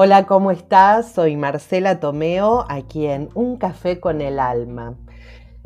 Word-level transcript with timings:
Hola, 0.00 0.26
¿cómo 0.26 0.52
estás? 0.52 1.10
Soy 1.10 1.36
Marcela 1.36 1.98
Tomeo, 1.98 2.64
aquí 2.68 3.06
en 3.06 3.30
Un 3.34 3.56
Café 3.56 3.98
con 3.98 4.20
el 4.20 4.38
Alma. 4.38 4.94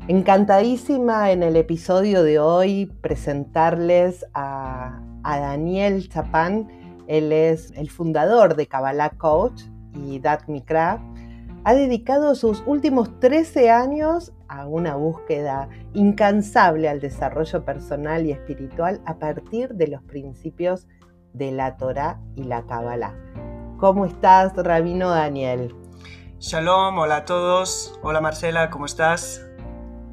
Encantadísima 0.08 1.32
en 1.32 1.42
el 1.42 1.54
episodio 1.54 2.22
de 2.22 2.38
hoy 2.38 2.86
presentarles 3.02 4.24
a, 4.32 5.02
Daniel 5.22 6.08
Chapán. 6.08 6.66
Él 7.08 7.30
es 7.30 7.72
el 7.72 7.90
fundador 7.90 8.56
de 8.56 8.66
Kabbalah 8.66 9.10
Coach 9.18 9.64
y 9.92 10.18
Dat 10.18 10.48
Mikra. 10.48 10.98
Ha 11.64 11.74
dedicado 11.74 12.34
sus 12.34 12.62
últimos 12.64 13.20
13 13.20 13.68
años 13.70 14.32
a 14.48 14.66
una 14.66 14.96
búsqueda 14.96 15.68
incansable 15.92 16.88
al 16.88 17.00
desarrollo 17.00 17.66
personal 17.66 18.24
y 18.24 18.32
espiritual 18.32 19.02
a 19.04 19.18
partir 19.18 19.74
de 19.74 19.88
los 19.88 20.02
principios 20.04 20.88
de 21.34 21.52
la 21.52 21.76
Torah 21.76 22.18
y 22.34 22.44
la 22.44 22.62
Kabbalah. 22.62 23.14
¿Cómo 23.82 24.06
estás, 24.06 24.52
Rabino 24.54 25.10
Daniel? 25.10 25.74
Shalom, 26.38 26.98
hola 26.98 27.16
a 27.16 27.24
todos. 27.24 27.98
Hola 28.04 28.20
Marcela, 28.20 28.70
¿cómo 28.70 28.86
estás? 28.86 29.44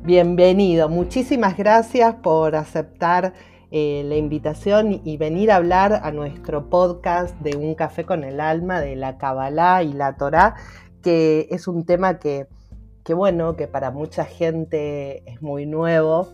Bienvenido, 0.01 0.89
muchísimas 0.89 1.55
gracias 1.55 2.15
por 2.15 2.55
aceptar 2.55 3.33
eh, 3.69 4.01
la 4.07 4.15
invitación 4.15 5.01
y 5.05 5.17
venir 5.17 5.51
a 5.51 5.57
hablar 5.57 6.01
a 6.01 6.11
nuestro 6.11 6.67
podcast 6.67 7.39
de 7.41 7.57
Un 7.57 7.75
Café 7.75 8.05
con 8.05 8.23
el 8.23 8.39
Alma, 8.39 8.81
de 8.81 8.95
la 8.95 9.19
Kabbalah 9.19 9.83
y 9.83 9.93
la 9.93 10.17
Torah, 10.17 10.55
que 11.03 11.47
es 11.51 11.67
un 11.67 11.85
tema 11.85 12.17
que, 12.17 12.47
bueno, 13.07 13.55
que 13.55 13.67
para 13.67 13.91
mucha 13.91 14.25
gente 14.25 15.21
es 15.31 15.43
muy 15.43 15.67
nuevo 15.67 16.33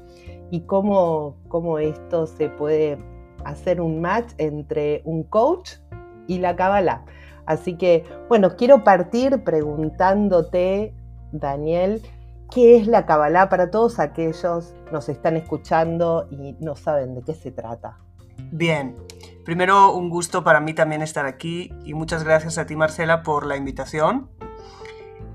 y 0.52 0.62
cómo, 0.62 1.36
cómo 1.50 1.80
esto 1.80 2.28
se 2.28 2.48
puede 2.48 2.98
hacer 3.44 3.82
un 3.82 4.00
match 4.00 4.32
entre 4.38 5.02
un 5.04 5.24
coach 5.24 5.72
y 6.28 6.38
la 6.38 6.56
Kabbalah. 6.56 7.04
Así 7.46 7.78
que, 7.78 8.04
bueno, 8.30 8.56
quiero 8.56 8.84
partir 8.84 9.44
preguntándote, 9.44 10.94
Daniel, 11.32 12.02
¿Qué 12.52 12.78
es 12.78 12.88
la 12.88 13.06
Kabbalah 13.06 13.50
para 13.50 13.72
todos 13.72 14.00
aquellos 14.00 14.74
que 14.86 14.92
nos 14.92 15.10
están 15.10 15.36
escuchando 15.36 16.28
y 16.32 16.56
no 16.60 16.76
saben 16.76 17.16
de 17.16 17.24
qué 17.24 17.34
se 17.34 17.52
trata? 17.52 17.98
Bien, 18.52 18.96
primero 19.44 19.94
un 19.94 20.10
gusto 20.10 20.44
para 20.44 20.60
mí 20.60 20.74
también 20.74 21.02
estar 21.02 21.26
aquí 21.26 21.74
y 21.84 21.94
muchas 21.94 22.24
gracias 22.24 22.58
a 22.58 22.66
ti 22.66 22.76
Marcela 22.76 23.24
por 23.24 23.46
la 23.46 23.58
invitación. 23.58 24.30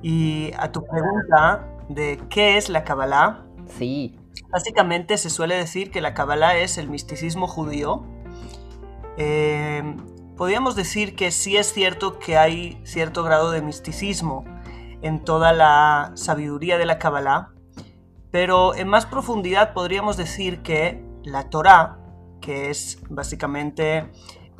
Y 0.02 0.52
a 0.56 0.72
tu 0.72 0.82
pregunta 0.84 1.68
de 1.88 2.18
qué 2.30 2.56
es 2.56 2.70
la 2.70 2.84
Kabbalah. 2.84 3.44
Sí. 3.66 4.18
Básicamente 4.50 5.18
se 5.18 5.28
suele 5.28 5.56
decir 5.56 5.90
que 5.90 6.00
la 6.00 6.14
Kabbalah 6.14 6.56
es 6.56 6.78
el 6.78 6.88
misticismo 6.88 7.46
judío. 7.46 8.04
Eh, 9.18 9.82
podríamos 10.40 10.74
decir 10.74 11.16
que 11.16 11.32
sí 11.32 11.58
es 11.58 11.70
cierto 11.70 12.18
que 12.18 12.38
hay 12.38 12.80
cierto 12.82 13.22
grado 13.22 13.50
de 13.50 13.60
misticismo 13.60 14.46
en 15.02 15.22
toda 15.22 15.52
la 15.52 16.12
sabiduría 16.14 16.78
de 16.78 16.86
la 16.86 16.98
Kabbalah, 16.98 17.50
pero 18.30 18.74
en 18.74 18.88
más 18.88 19.04
profundidad 19.04 19.74
podríamos 19.74 20.16
decir 20.16 20.62
que 20.62 21.04
la 21.24 21.50
Torah, 21.50 21.98
que 22.40 22.70
es 22.70 23.02
básicamente, 23.10 24.10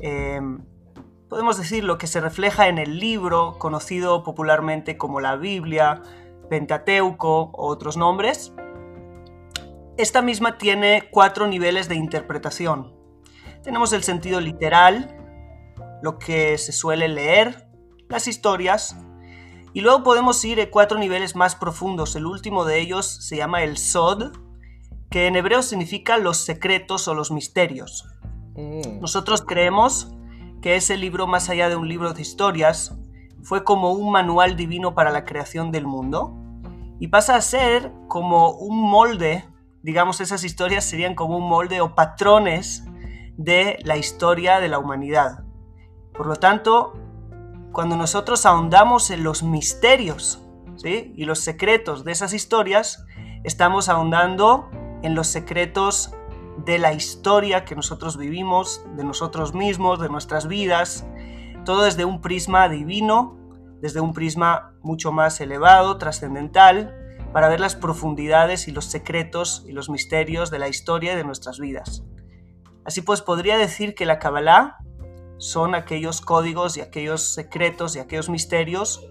em, 0.00 0.67
podemos 1.31 1.56
decir, 1.56 1.83
lo 1.83 1.97
que 1.97 2.06
se 2.06 2.20
refleja 2.20 2.69
en 2.69 2.77
el 2.77 3.00
libro 3.00 3.56
conocido 3.59 4.22
popularmente 4.22 4.98
como 4.98 5.19
la 5.19 5.37
Biblia, 5.37 6.03
Pentateuco 6.50 7.53
o 7.55 7.69
otros 7.69 7.97
nombres, 7.97 8.53
esta 9.97 10.20
misma 10.20 10.59
tiene 10.59 11.09
cuatro 11.11 11.47
niveles 11.47 11.89
de 11.89 11.94
interpretación. 11.94 12.92
Tenemos 13.62 13.94
el 13.94 14.03
sentido 14.03 14.42
literal, 14.42 15.17
lo 16.03 16.19
que 16.19 16.59
se 16.59 16.73
suele 16.73 17.09
leer, 17.09 17.69
las 18.09 18.29
historias, 18.29 18.97
y 19.72 19.83
luego 19.83 20.03
podemos 20.03 20.44
ir 20.44 20.61
a 20.61 20.71
cuatro 20.71 20.99
niveles 20.99 21.37
más 21.37 21.55
profundos. 21.55 22.16
El 22.16 22.27
último 22.27 22.65
de 22.65 22.81
ellos 22.81 23.06
se 23.06 23.37
llama 23.37 23.62
el 23.62 23.77
Sod, 23.77 24.33
que 25.10 25.27
en 25.27 25.37
hebreo 25.37 25.62
significa 25.62 26.19
los 26.19 26.39
secretos 26.39 27.06
o 27.09 27.15
los 27.15 27.31
misterios. 27.31 28.06
Mm. 28.56 29.00
Nosotros 29.00 29.43
creemos 29.47 30.12
que 30.60 30.77
ese 30.77 30.97
libro, 30.97 31.27
más 31.27 31.49
allá 31.49 31.69
de 31.69 31.77
un 31.77 31.89
libro 31.89 32.12
de 32.12 32.22
historias, 32.22 32.97
fue 33.43 33.65
como 33.65 33.93
un 33.93 34.12
manual 34.12 34.56
divino 34.56 34.94
para 34.94 35.10
la 35.10 35.25
creación 35.25 35.72
del 35.72 35.87
mundo 35.87 36.37
y 36.99 37.09
pasa 37.09 37.37
a 37.37 37.41
ser 37.41 37.93
como 38.09 38.50
un 38.50 38.78
molde, 38.78 39.44
digamos 39.83 40.21
esas 40.21 40.44
historias 40.44 40.84
serían 40.84 41.15
como 41.15 41.39
un 41.39 41.49
molde 41.49 41.81
o 41.81 41.94
patrones 41.94 42.84
de 43.39 43.78
la 43.84 43.97
historia 43.97 44.60
de 44.60 44.69
la 44.69 44.78
humanidad. 44.78 45.44
Por 46.20 46.26
lo 46.26 46.36
tanto, 46.36 46.92
cuando 47.72 47.97
nosotros 47.97 48.44
ahondamos 48.44 49.10
en 49.10 49.25
los 49.25 49.42
misterios 49.42 50.47
y 50.84 51.25
los 51.25 51.38
secretos 51.38 52.04
de 52.04 52.12
esas 52.12 52.34
historias, 52.34 53.06
estamos 53.42 53.88
ahondando 53.88 54.69
en 55.03 55.14
los 55.14 55.28
secretos 55.28 56.12
de 56.66 56.78
la 56.78 56.92
historia 56.92 57.64
que 57.64 57.75
nosotros 57.75 58.19
vivimos, 58.19 58.84
de 58.98 59.04
nosotros 59.04 59.54
mismos, 59.54 59.98
de 59.98 60.10
nuestras 60.10 60.47
vidas, 60.47 61.06
todo 61.64 61.84
desde 61.84 62.04
un 62.04 62.20
prisma 62.20 62.69
divino, 62.69 63.38
desde 63.80 64.00
un 64.00 64.12
prisma 64.12 64.75
mucho 64.82 65.12
más 65.12 65.41
elevado, 65.41 65.97
trascendental, 65.97 66.94
para 67.32 67.48
ver 67.48 67.60
las 67.60 67.76
profundidades 67.76 68.69
y 68.69 68.72
los 68.72 68.84
secretos 68.84 69.64
y 69.66 69.72
los 69.72 69.88
misterios 69.88 70.50
de 70.50 70.59
la 70.59 70.69
historia 70.69 71.16
de 71.16 71.25
nuestras 71.25 71.59
vidas. 71.59 72.04
Así 72.84 73.00
pues, 73.00 73.22
podría 73.22 73.56
decir 73.56 73.94
que 73.94 74.04
la 74.04 74.19
Kabbalah 74.19 74.80
son 75.41 75.75
aquellos 75.75 76.21
códigos 76.21 76.77
y 76.77 76.83
aquellos 76.83 77.23
secretos 77.23 77.97
y 77.97 77.99
aquellos 77.99 78.28
misterios 78.28 79.03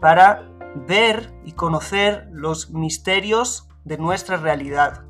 para 0.00 0.48
ver 0.86 1.34
y 1.44 1.52
conocer 1.52 2.28
los 2.30 2.70
misterios 2.70 3.68
de 3.84 3.98
nuestra 3.98 4.36
realidad. 4.36 5.02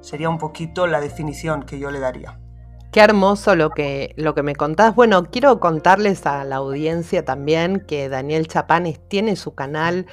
Sería 0.00 0.30
un 0.30 0.38
poquito 0.38 0.86
la 0.86 1.00
definición 1.00 1.64
que 1.64 1.80
yo 1.80 1.90
le 1.90 1.98
daría. 1.98 2.38
Qué 2.92 3.00
hermoso 3.00 3.56
lo 3.56 3.70
que, 3.70 4.14
lo 4.16 4.34
que 4.34 4.44
me 4.44 4.54
contás. 4.54 4.94
Bueno, 4.94 5.24
quiero 5.30 5.58
contarles 5.58 6.24
a 6.26 6.44
la 6.44 6.56
audiencia 6.56 7.24
también 7.24 7.80
que 7.80 8.08
Daniel 8.08 8.46
Chapanes 8.46 9.00
tiene 9.08 9.34
su 9.34 9.54
canal 9.54 10.06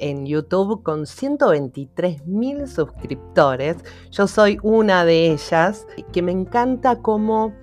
en 0.00 0.26
YouTube 0.26 0.82
con 0.82 1.06
123 1.06 2.26
mil 2.26 2.68
suscriptores. 2.68 3.76
Yo 4.10 4.26
soy 4.26 4.58
una 4.62 5.04
de 5.06 5.30
ellas, 5.32 5.86
que 6.12 6.20
me 6.20 6.32
encanta 6.32 7.00
cómo 7.00 7.54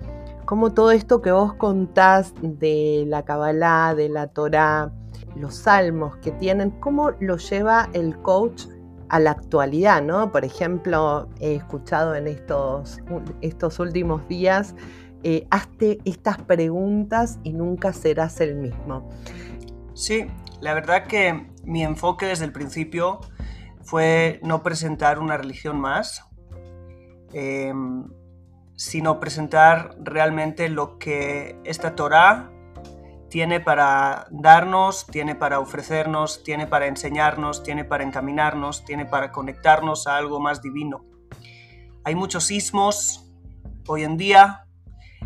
cómo 0.52 0.74
todo 0.74 0.90
esto 0.90 1.22
que 1.22 1.32
vos 1.32 1.54
contás 1.54 2.34
de 2.42 3.04
la 3.06 3.24
Kabbalah, 3.24 3.94
de 3.94 4.10
la 4.10 4.26
Torah, 4.26 4.92
los 5.34 5.54
salmos 5.54 6.16
que 6.16 6.30
tienen, 6.30 6.72
cómo 6.72 7.12
lo 7.20 7.38
lleva 7.38 7.88
el 7.94 8.18
coach 8.18 8.64
a 9.08 9.18
la 9.18 9.30
actualidad, 9.30 10.02
¿no? 10.02 10.30
Por 10.30 10.44
ejemplo, 10.44 11.30
he 11.40 11.54
escuchado 11.54 12.14
en 12.14 12.26
estos, 12.28 13.00
estos 13.40 13.78
últimos 13.78 14.28
días, 14.28 14.74
eh, 15.22 15.46
hazte 15.50 16.00
estas 16.04 16.36
preguntas 16.42 17.38
y 17.44 17.54
nunca 17.54 17.94
serás 17.94 18.38
el 18.42 18.54
mismo. 18.56 19.08
Sí, 19.94 20.26
la 20.60 20.74
verdad 20.74 21.06
que 21.06 21.46
mi 21.64 21.82
enfoque 21.82 22.26
desde 22.26 22.44
el 22.44 22.52
principio 22.52 23.20
fue 23.80 24.38
no 24.42 24.62
presentar 24.62 25.18
una 25.18 25.38
religión 25.38 25.80
más. 25.80 26.22
Em, 27.32 28.04
sino 28.76 29.20
presentar 29.20 29.96
realmente 30.00 30.68
lo 30.68 30.98
que 30.98 31.58
esta 31.64 31.94
Torah 31.94 32.50
tiene 33.28 33.60
para 33.60 34.26
darnos, 34.30 35.06
tiene 35.06 35.34
para 35.34 35.58
ofrecernos, 35.58 36.42
tiene 36.42 36.66
para 36.66 36.86
enseñarnos, 36.86 37.62
tiene 37.62 37.84
para 37.84 38.04
encaminarnos, 38.04 38.84
tiene 38.84 39.06
para 39.06 39.32
conectarnos 39.32 40.06
a 40.06 40.16
algo 40.16 40.38
más 40.40 40.60
divino. 40.60 41.04
Hay 42.04 42.14
muchos 42.14 42.50
ismos 42.50 43.32
hoy 43.86 44.04
en 44.04 44.16
día, 44.16 44.66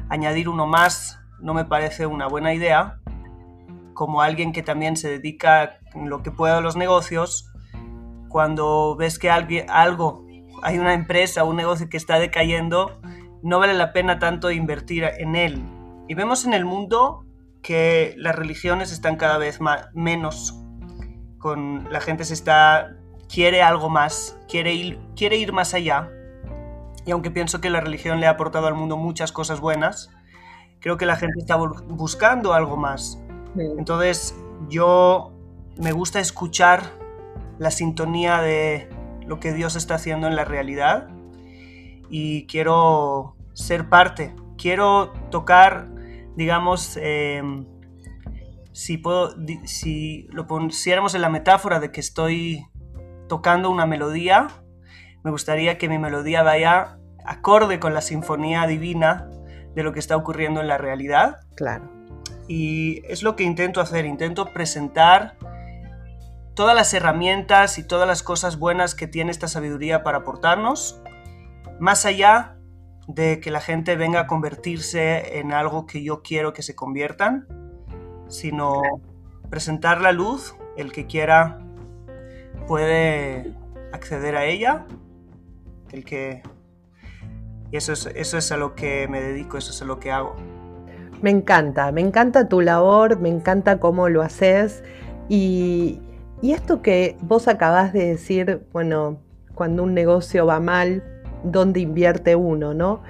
añadir 0.09 0.49
uno 0.49 0.67
más 0.67 1.19
no 1.41 1.55
me 1.55 1.65
parece 1.65 2.07
una 2.07 2.27
buena 2.27 2.55
idea. 2.55 3.01
Como 3.95 4.23
alguien 4.23 4.53
que 4.53 4.63
también 4.63 4.97
se 4.97 5.09
dedica 5.09 5.79
en 5.95 6.09
lo 6.09 6.23
que 6.23 6.31
pueda 6.31 6.59
a 6.59 6.61
los 6.61 6.77
negocios, 6.77 7.51
cuando 8.29 8.97
ves 8.97 9.19
que 9.19 9.31
algo, 9.31 10.27
hay 10.63 10.79
una 10.79 10.95
empresa, 10.95 11.45
un 11.45 11.57
negocio 11.57 11.89
que 11.89 11.97
está 11.97 12.19
decayendo, 12.19 13.01
no 13.47 13.61
vale 13.61 13.75
la 13.75 13.93
pena 13.93 14.19
tanto 14.19 14.51
invertir 14.51 15.05
en 15.05 15.37
él. 15.37 15.63
Y 16.09 16.15
vemos 16.15 16.45
en 16.45 16.53
el 16.53 16.65
mundo 16.65 17.25
que 17.63 18.13
las 18.17 18.35
religiones 18.35 18.91
están 18.91 19.15
cada 19.15 19.39
vez 19.39 19.61
más, 19.61 19.87
menos. 19.95 20.61
Con, 21.39 21.87
la 21.93 22.01
gente 22.01 22.25
se 22.25 22.35
está 22.35 22.97
quiere 23.33 23.63
algo 23.63 23.89
más, 23.89 24.37
quiere 24.49 24.75
ir, 24.75 24.99
quiere 25.15 25.37
ir 25.37 25.53
más 25.53 25.75
allá. 25.75 26.11
Y 27.05 27.13
aunque 27.13 27.31
pienso 27.31 27.61
que 27.61 27.71
la 27.71 27.81
religión 27.81 28.19
le 28.19 28.27
ha 28.27 28.31
aportado 28.31 28.67
al 28.67 28.75
mundo 28.75 28.97
muchas 28.97 29.31
cosas 29.31 29.61
buenas, 29.61 30.11
creo 30.81 30.97
que 30.97 31.07
la 31.07 31.15
gente 31.15 31.39
está 31.39 31.55
buscando 31.55 32.53
algo 32.53 32.77
más. 32.77 33.23
Entonces, 33.57 34.35
yo 34.69 35.33
me 35.77 35.93
gusta 35.93 36.19
escuchar 36.19 36.83
la 37.59 37.71
sintonía 37.71 38.41
de 38.41 38.89
lo 39.25 39.39
que 39.39 39.53
Dios 39.53 39.77
está 39.77 39.95
haciendo 39.95 40.27
en 40.27 40.35
la 40.35 40.45
realidad 40.45 41.07
y 42.11 42.47
quiero 42.47 43.36
ser 43.57 43.89
parte. 43.89 44.37
Quiero 44.59 45.13
tocar, 45.31 45.89
digamos, 46.37 46.99
em, 47.01 47.67
si, 48.73 48.99
puedo, 48.99 49.35
si 49.65 50.29
lo 50.31 50.47
pusiéramos 50.47 51.15
en 51.15 51.23
la 51.23 51.31
metáfora 51.31 51.81
de 51.81 51.91
que 51.91 52.01
estoy 52.01 52.67
tocando 53.29 53.71
una 53.71 53.87
melodía, 53.87 54.49
me 55.25 55.31
gustaría 55.31 55.79
que 55.79 55.89
mi 55.89 55.99
melodía 55.99 56.43
vaya 56.43 56.99
acorde 57.25 57.81
con 57.81 57.95
la 57.95 58.03
sinfonía 58.03 58.67
divina 58.67 59.29
de 59.75 59.83
lo 59.83 59.93
que 59.93 59.99
está 59.99 60.17
ocurriendo 60.17 60.61
en 60.61 60.69
la 60.69 60.79
realidad. 60.79 61.41
Claro. 61.57 61.91
Y 62.49 63.03
es 63.07 63.23
lo 63.23 63.35
que 63.35 63.43
intento 63.43 63.81
hacer, 63.81 64.05
intento 64.05 64.53
presentar 64.53 65.37
todas 66.55 66.77
las 66.77 66.93
herramientas 66.95 67.79
y 67.79 67.83
todas 67.83 68.07
las 68.07 68.23
cosas 68.23 68.59
buenas 68.59 68.95
que 68.95 69.07
tiene 69.07 69.31
esta 69.31 69.49
sabiduría 69.49 70.03
para 70.05 70.19
aportarnos, 70.19 71.01
más 71.81 72.07
allá 72.07 72.56
de 73.07 73.41
que 73.41 73.51
la 73.51 73.61
gente 73.61 73.97
venga 73.97 74.21
a 74.21 74.27
convertirse 74.27 75.39
en 75.39 75.53
algo 75.53 75.87
que 75.87 76.03
yo 76.03 76.23
quiero 76.23 76.53
que 76.53 76.63
se 76.63 76.75
conviertan, 76.75 77.47
sino 78.29 78.83
presentar 79.49 80.01
la 80.01 80.13
luz, 80.13 80.57
el 80.77 80.93
que 80.93 81.07
quiera 81.07 81.61
puede 82.67 83.55
acceder 83.93 84.37
a 84.37 84.45
ella, 84.45 84.87
el 85.93 86.05
que... 86.05 86.43
Eso 87.73 87.93
es, 87.93 88.07
eso 88.15 88.39
es 88.39 88.53
a 88.53 88.57
lo 88.57 88.75
que 88.75 89.09
me 89.09 89.21
dedico, 89.21 89.59
eso 89.59 89.73
es 89.73 89.83
a 89.83 89.85
lo 89.85 89.99
que 89.99 90.13
hago. 90.13 90.37
Me 91.21 91.31
encanta, 91.31 91.91
me 91.91 92.01
encanta 92.01 92.49
tu 92.49 92.61
labor, 92.61 93.19
me 93.19 93.29
encanta 93.29 93.81
cómo 93.81 94.09
lo 94.09 94.23
haces 94.23 94.85
y, 95.29 96.01
y 96.43 96.53
esto 96.53 96.81
que 96.81 97.17
vos 97.23 97.49
acabás 97.49 97.93
de 97.93 98.07
decir, 98.07 98.67
bueno, 98.73 99.19
cuando 99.55 99.83
un 99.83 99.95
negocio 99.95 100.47
va 100.47 100.61
mal, 100.61 101.03
¿dónde 101.47 101.81
invierte 101.81 102.37
uno, 102.37 102.75
no? 102.75 103.03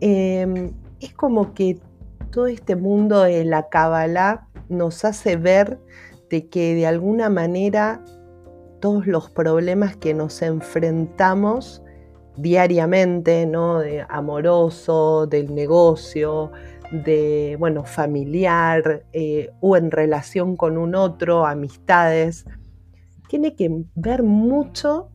Em, 0.00 0.72
es 1.00 1.12
como 1.14 1.54
que 1.54 1.78
todo 2.30 2.46
este 2.46 2.76
mundo 2.76 3.22
de 3.22 3.44
la 3.44 3.68
Kabbalah 3.68 4.48
nos 4.68 5.04
hace 5.04 5.36
ver 5.36 5.78
de 6.30 6.48
que 6.48 6.74
de 6.74 6.86
alguna 6.86 7.28
manera 7.30 8.02
todos 8.80 9.06
los 9.06 9.30
problemas 9.30 9.96
que 9.96 10.14
nos 10.14 10.42
enfrentamos 10.42 11.82
diariamente, 12.36 13.46
¿no? 13.46 13.78
De 13.78 14.04
amoroso, 14.08 15.26
del 15.26 15.54
negocio, 15.54 16.50
de, 16.90 17.56
bueno, 17.58 17.84
familiar 17.84 19.04
eh, 19.12 19.50
o 19.60 19.76
en 19.76 19.90
relación 19.90 20.56
con 20.56 20.76
un 20.76 20.94
otro, 20.94 21.46
amistades, 21.46 22.44
tiene 23.28 23.54
que 23.54 23.84
ver 23.94 24.22
mucho 24.22 25.10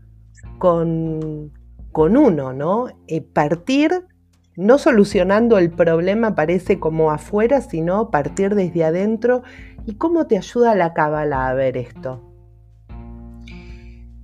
con, 0.57 1.51
con 1.91 2.17
uno, 2.17 2.53
¿no? 2.53 2.87
Eh, 3.07 3.21
partir 3.21 4.05
no 4.55 4.77
solucionando 4.77 5.57
el 5.57 5.71
problema 5.71 6.35
parece 6.35 6.79
como 6.79 7.11
afuera, 7.11 7.61
sino 7.61 8.11
partir 8.11 8.55
desde 8.55 8.83
adentro. 8.83 9.41
¿Y 9.85 9.95
cómo 9.95 10.27
te 10.27 10.37
ayuda 10.37 10.75
la 10.75 10.93
cábala 10.93 11.47
a 11.47 11.53
ver 11.53 11.77
esto? 11.77 12.21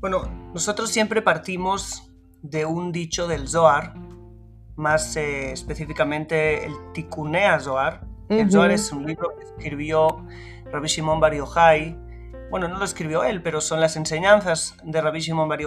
Bueno, 0.01 0.23
nosotros 0.53 0.89
siempre 0.89 1.21
partimos 1.21 2.11
de 2.41 2.65
un 2.65 2.91
dicho 2.91 3.27
del 3.27 3.47
Zohar, 3.47 3.93
más 4.75 5.15
eh, 5.15 5.51
específicamente 5.51 6.65
el 6.65 6.73
Tikunea 6.93 7.59
Zohar. 7.59 8.05
El 8.29 8.51
Zohar 8.51 8.71
es 8.71 8.91
un 8.91 9.05
libro 9.05 9.33
que 9.37 9.45
escribió 9.45 10.25
Rabbi 10.71 10.87
Shimon 10.87 11.19
Bar 11.19 11.33
Yochai. 11.33 11.97
Bueno, 12.49 12.67
no 12.67 12.77
lo 12.77 12.85
escribió 12.85 13.23
él, 13.23 13.41
pero 13.41 13.59
son 13.59 13.81
las 13.81 13.95
enseñanzas 13.95 14.77
de 14.83 15.01
Rabbi 15.01 15.19
Shimon 15.19 15.49
Bar 15.49 15.59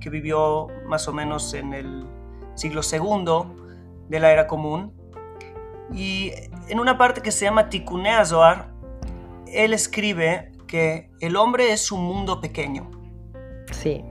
que 0.00 0.10
vivió 0.10 0.68
más 0.86 1.06
o 1.06 1.12
menos 1.12 1.54
en 1.54 1.74
el 1.74 2.06
siglo 2.54 2.80
II 2.82 3.62
de 4.08 4.20
la 4.20 4.32
era 4.32 4.46
común. 4.46 4.94
Y 5.92 6.32
en 6.68 6.80
una 6.80 6.96
parte 6.96 7.20
que 7.20 7.30
se 7.30 7.44
llama 7.44 7.68
Tikunea 7.68 8.24
Zohar, 8.24 8.72
él 9.46 9.74
escribe 9.74 10.52
que 10.66 11.10
el 11.20 11.36
hombre 11.36 11.72
es 11.72 11.92
un 11.92 12.02
mundo 12.02 12.40
pequeño. 12.40 12.90
Sí. 13.72 14.02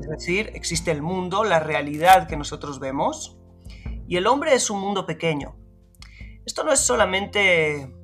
Es 0.00 0.08
decir, 0.08 0.50
existe 0.54 0.90
el 0.90 1.02
mundo, 1.02 1.44
la 1.44 1.60
realidad 1.60 2.26
que 2.26 2.36
nosotros 2.36 2.78
vemos, 2.78 3.38
y 4.06 4.16
el 4.16 4.26
hombre 4.26 4.54
es 4.54 4.70
un 4.70 4.80
mundo 4.80 5.06
pequeño. 5.06 5.56
Esto 6.44 6.64
no 6.64 6.72
es 6.72 6.80
solamente 6.80 7.94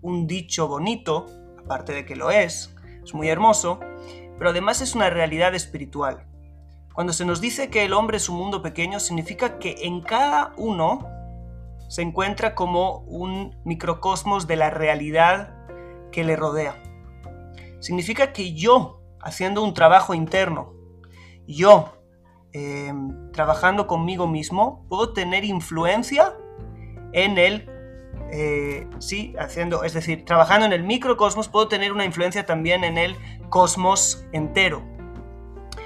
un 0.00 0.26
dicho 0.26 0.68
bonito, 0.68 1.26
aparte 1.58 1.92
de 1.92 2.04
que 2.04 2.14
lo 2.14 2.30
es, 2.30 2.75
es 3.06 3.14
muy 3.14 3.28
hermoso, 3.28 3.80
pero 4.36 4.50
además 4.50 4.80
es 4.80 4.94
una 4.94 5.08
realidad 5.10 5.54
espiritual. 5.54 6.26
Cuando 6.92 7.12
se 7.12 7.24
nos 7.24 7.40
dice 7.40 7.70
que 7.70 7.84
el 7.84 7.92
hombre 7.92 8.16
es 8.16 8.28
un 8.28 8.36
mundo 8.36 8.62
pequeño, 8.62 9.00
significa 9.00 9.58
que 9.58 9.76
en 9.82 10.00
cada 10.00 10.52
uno 10.56 11.06
se 11.88 12.02
encuentra 12.02 12.54
como 12.54 12.98
un 13.00 13.56
microcosmos 13.64 14.46
de 14.46 14.56
la 14.56 14.70
realidad 14.70 15.54
que 16.10 16.24
le 16.24 16.36
rodea. 16.36 16.82
Significa 17.80 18.32
que 18.32 18.54
yo, 18.54 19.02
haciendo 19.20 19.62
un 19.62 19.74
trabajo 19.74 20.14
interno, 20.14 20.72
yo, 21.46 21.92
em, 22.52 23.30
trabajando 23.30 23.86
conmigo 23.86 24.26
mismo, 24.26 24.84
puedo 24.88 25.12
tener 25.12 25.44
influencia 25.44 26.34
en 27.12 27.38
el, 27.38 27.70
eh, 28.30 28.86
sí, 28.98 29.34
haciendo, 29.38 29.84
es 29.84 29.94
decir, 29.94 30.24
trabajando 30.24 30.66
en 30.66 30.72
el 30.72 30.82
microcosmos, 30.82 31.48
puedo 31.48 31.68
tener 31.68 31.92
una 31.92 32.04
influencia 32.04 32.44
también 32.44 32.84
en 32.84 32.98
el 32.98 33.16
cosmos 33.48 34.26
entero. 34.32 34.82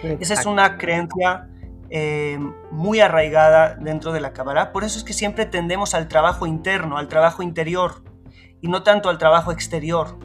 Esa 0.03 0.35
es 0.35 0.47
una 0.47 0.79
creencia 0.79 1.49
eh, 1.91 2.39
muy 2.71 3.01
arraigada 3.01 3.75
dentro 3.75 4.13
de 4.13 4.21
la 4.21 4.33
Kabbalah. 4.33 4.73
Por 4.73 4.85
eso 4.85 4.99
es 4.99 5.05
que 5.05 5.13
siempre 5.13 5.45
tendemos 5.45 5.95
al 5.95 6.09
trabajo 6.09 6.47
interno, 6.47 6.97
al 6.97 7.09
trabajo 7.09 7.43
interior, 7.43 8.03
y 8.61 8.69
no 8.69 8.83
tanto 8.83 9.11
al 9.11 9.19
trabajo 9.19 9.53
exterior. 9.53 10.19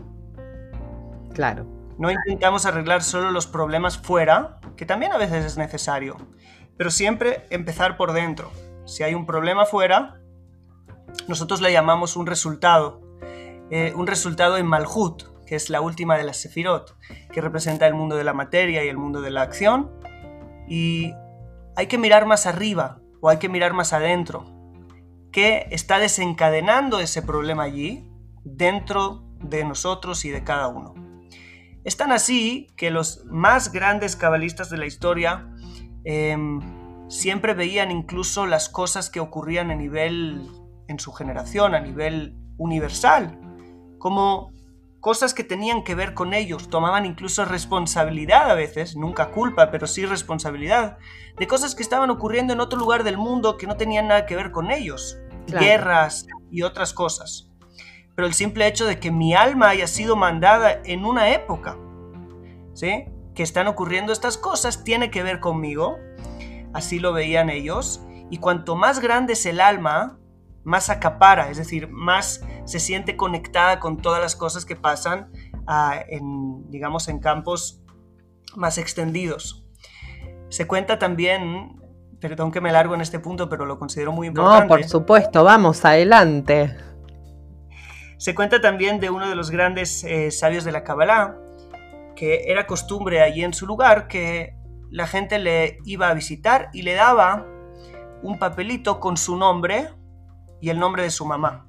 Claro. 1.34 1.66
No 1.98 2.12
intentamos 2.12 2.66
arreglar 2.66 3.04
solo 3.04 3.32
los 3.32 3.48
problemas 3.48 3.98
fuera, 3.98 4.60
que 4.78 4.86
también 4.86 5.12
a 5.14 5.18
veces 5.18 5.46
es 5.46 5.58
necesario, 5.58 6.18
pero 6.78 6.92
siempre 6.92 7.46
empezar 7.50 7.98
por 7.98 8.14
dentro. 8.14 8.52
Si 8.86 9.04
hay 9.04 9.14
un 9.14 9.26
problema 9.26 9.66
fuera, 9.66 10.20
nosotros 11.28 11.62
le 11.62 11.72
llamamos 11.72 12.16
un 12.16 12.28
resultado, 12.28 13.02
eh, 13.72 13.94
un 13.96 14.08
resultado 14.08 14.58
en 14.58 14.66
Malhut, 14.66 15.24
que 15.46 15.56
es 15.56 15.70
la 15.70 15.82
última 15.82 16.18
de 16.18 16.24
las 16.24 16.38
Sefirot, 16.38 16.98
que 17.32 17.42
representa 17.42 17.88
el 17.88 17.94
mundo 17.94 18.16
de 18.16 18.24
la 18.24 18.34
materia 18.34 18.84
y 18.84 18.88
el 18.88 18.98
mundo 18.98 19.22
de 19.22 19.32
la 19.32 19.42
acción. 19.42 19.92
Y 20.68 21.14
hay 21.76 21.88
que 21.88 21.98
mirar 21.98 22.26
más 22.26 22.46
arriba 22.46 23.00
o 23.22 23.30
hay 23.30 23.38
que 23.38 23.50
mirar 23.50 23.74
más 23.74 23.94
adentro. 23.94 24.46
¿Qué 25.32 25.68
está 25.72 26.00
desencadenando 26.00 27.00
ese 27.00 27.22
problema 27.22 27.64
allí 27.64 28.10
dentro 28.44 29.24
de 29.40 29.66
nosotros 29.66 30.26
y 30.26 30.30
de 30.30 30.44
cada 30.44 30.68
uno? 30.68 30.94
Es 31.84 31.98
tan 31.98 32.12
así 32.12 32.68
que 32.78 32.90
los 32.90 33.26
más 33.26 33.72
grandes 33.72 34.16
cabalistas 34.16 34.70
de 34.70 34.78
la 34.78 34.88
historia 34.88 35.48
em, 36.04 36.60
siempre 37.10 37.54
veían 37.54 37.92
incluso 37.92 38.48
las 38.48 38.70
cosas 38.70 39.10
que 39.10 39.20
ocurrían 39.20 39.70
a 39.70 39.76
nivel, 39.76 40.50
en 40.88 41.00
su 41.00 41.12
generación, 41.12 41.76
a 41.76 41.80
nivel 41.80 42.36
universal, 42.58 43.40
como 43.98 44.54
cosas 45.00 45.36
que 45.36 45.44
tenían 45.44 45.84
que 45.84 45.94
ver 45.94 46.16
con 46.16 46.34
ellos, 46.34 46.68
tomaban 46.70 47.06
incluso 47.06 47.46
responsabilidad 47.46 48.50
a 48.50 48.56
veces, 48.56 48.96
nunca 48.96 49.30
culpa, 49.30 49.70
pero 49.70 49.86
sí 49.86 50.04
responsabilidad, 50.06 50.98
de 51.38 51.48
cosas 51.48 51.76
que 51.76 51.84
estaban 51.84 52.10
ocurriendo 52.10 52.54
en 52.54 52.60
otro 52.60 52.80
lugar 52.80 53.04
del 53.04 53.18
mundo 53.18 53.58
que 53.58 53.68
no 53.68 53.78
tenían 53.78 54.08
nada 54.08 54.26
que 54.26 54.36
ver 54.36 54.52
con 54.52 54.72
ellos, 54.72 55.20
guerras 55.46 56.26
y 56.50 56.64
otras 56.64 56.92
cosas. 56.92 57.52
Pero 58.16 58.28
el 58.28 58.34
simple 58.34 58.66
hecho 58.66 58.88
de 58.88 59.00
que 59.00 59.12
mi 59.12 59.36
alma 59.36 59.70
haya 59.70 59.86
sido 59.86 60.16
mandada 60.16 60.82
en 60.86 61.06
una 61.06 61.30
época, 61.30 61.78
¿sí? 62.74 63.06
Que 63.36 63.44
están 63.44 63.68
ocurriendo 63.68 64.12
estas 64.12 64.38
cosas, 64.40 64.84
tiene 64.84 65.12
que 65.12 65.22
ver 65.22 65.40
conmigo, 65.40 65.98
así 66.74 66.98
lo 66.98 67.14
veían 67.14 67.52
ellos, 67.52 68.02
y 68.32 68.38
cuanto 68.38 68.76
más 68.76 69.00
grande 69.02 69.34
es 69.34 69.46
el 69.46 69.62
alma, 69.62 70.18
más 70.66 70.90
acapara, 70.90 71.50
es 71.50 71.58
decir, 71.58 71.88
más 71.88 72.44
se 72.66 72.80
siente 72.80 73.16
conectada 73.16 73.80
con 73.80 73.98
todas 73.98 74.20
las 74.20 74.36
cosas 74.36 74.66
que 74.66 74.76
pasan 74.76 75.32
ah, 75.68 76.00
en, 76.10 76.70
digamos, 76.70 77.08
en 77.08 77.20
campos 77.20 77.82
más 78.56 78.78
extendidos. 78.78 79.64
Se 80.50 80.66
cuenta 80.68 80.98
también, 80.98 81.80
perdón 82.20 82.52
que 82.52 82.62
me 82.62 82.72
largo 82.72 82.96
en 82.96 83.02
este 83.02 83.20
punto, 83.20 83.48
pero 83.48 83.66
lo 83.66 83.78
considero 83.78 84.12
muy 84.12 84.28
importante. 84.28 84.64
No, 84.64 84.68
por 84.68 84.84
supuesto, 84.84 85.44
vamos, 85.44 85.86
adelante. 85.86 86.76
Se 88.18 88.34
cuenta 88.34 88.60
también 88.60 89.00
de 89.00 89.12
uno 89.12 89.30
de 89.30 89.36
los 89.36 89.52
grandes 89.52 90.04
eh, 90.04 90.32
sabios 90.32 90.64
de 90.64 90.72
la 90.72 90.84
Kabbalah, 90.84 91.38
que 92.16 92.46
era 92.48 92.66
costumbre 92.66 93.22
allí 93.22 93.44
en 93.44 93.54
su 93.54 93.68
lugar 93.68 94.08
que 94.08 94.56
la 94.90 95.06
gente 95.06 95.38
le 95.38 95.78
iba 95.86 96.10
a 96.10 96.14
visitar 96.14 96.70
y 96.74 96.82
le 96.82 96.94
daba 96.94 97.46
un 98.24 98.40
papelito 98.40 99.00
con 99.00 99.18
su 99.18 99.38
nombre 99.38 99.90
y 100.62 100.70
el 100.70 100.80
nombre 100.80 101.04
de 101.04 101.10
su 101.10 101.26
mamá. 101.26 101.68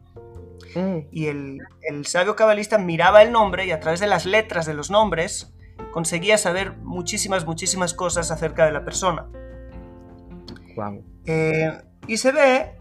Mm. 0.74 0.98
Y 1.10 1.26
el, 1.26 1.60
sabio 2.04 2.36
cabalista 2.36 2.78
miraba 2.78 3.22
el 3.22 3.32
nombre 3.32 3.66
y 3.66 3.70
a 3.70 3.80
través 3.80 4.00
de 4.00 4.06
las 4.06 4.26
letras 4.26 4.66
de 4.66 4.74
los 4.74 4.90
nombres 4.90 5.54
conseguía 5.92 6.38
saber 6.38 6.76
muchísimas, 6.78 7.46
muchísimas 7.46 7.94
cosas 7.94 8.30
acerca 8.30 8.66
de 8.66 8.72
la 8.72 8.84
persona. 8.84 9.26
Eh, 11.24 11.72
y 12.06 12.16
se 12.18 12.32
ve 12.32 12.76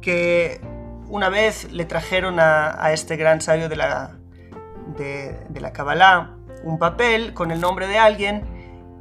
que 0.00 0.60
una 1.08 1.28
vez 1.28 1.72
le 1.72 1.84
trajeron 1.84 2.38
a, 2.38 2.92
este 2.92 3.16
gran 3.16 3.40
sabio 3.40 3.68
de 3.68 3.76
la, 3.76 4.16
de, 4.96 5.36
de 5.48 5.60
la 5.60 5.72
Kabbalah 5.72 6.36
un 6.64 6.78
papel 6.78 7.34
con 7.34 7.50
el 7.50 7.60
nombre 7.60 7.88
de 7.88 7.98
alguien 7.98 8.44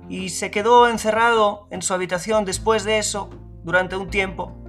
y 0.09 0.29
se 0.29 0.51
quedó 0.51 0.87
encerrado 0.87 1.67
en 1.69 1.81
su 1.81 1.93
habitación 1.93 2.43
después 2.43 2.83
de 2.83 2.97
eso 2.97 3.29
durante 3.63 3.95
un 3.95 4.09
tiempo. 4.09 4.60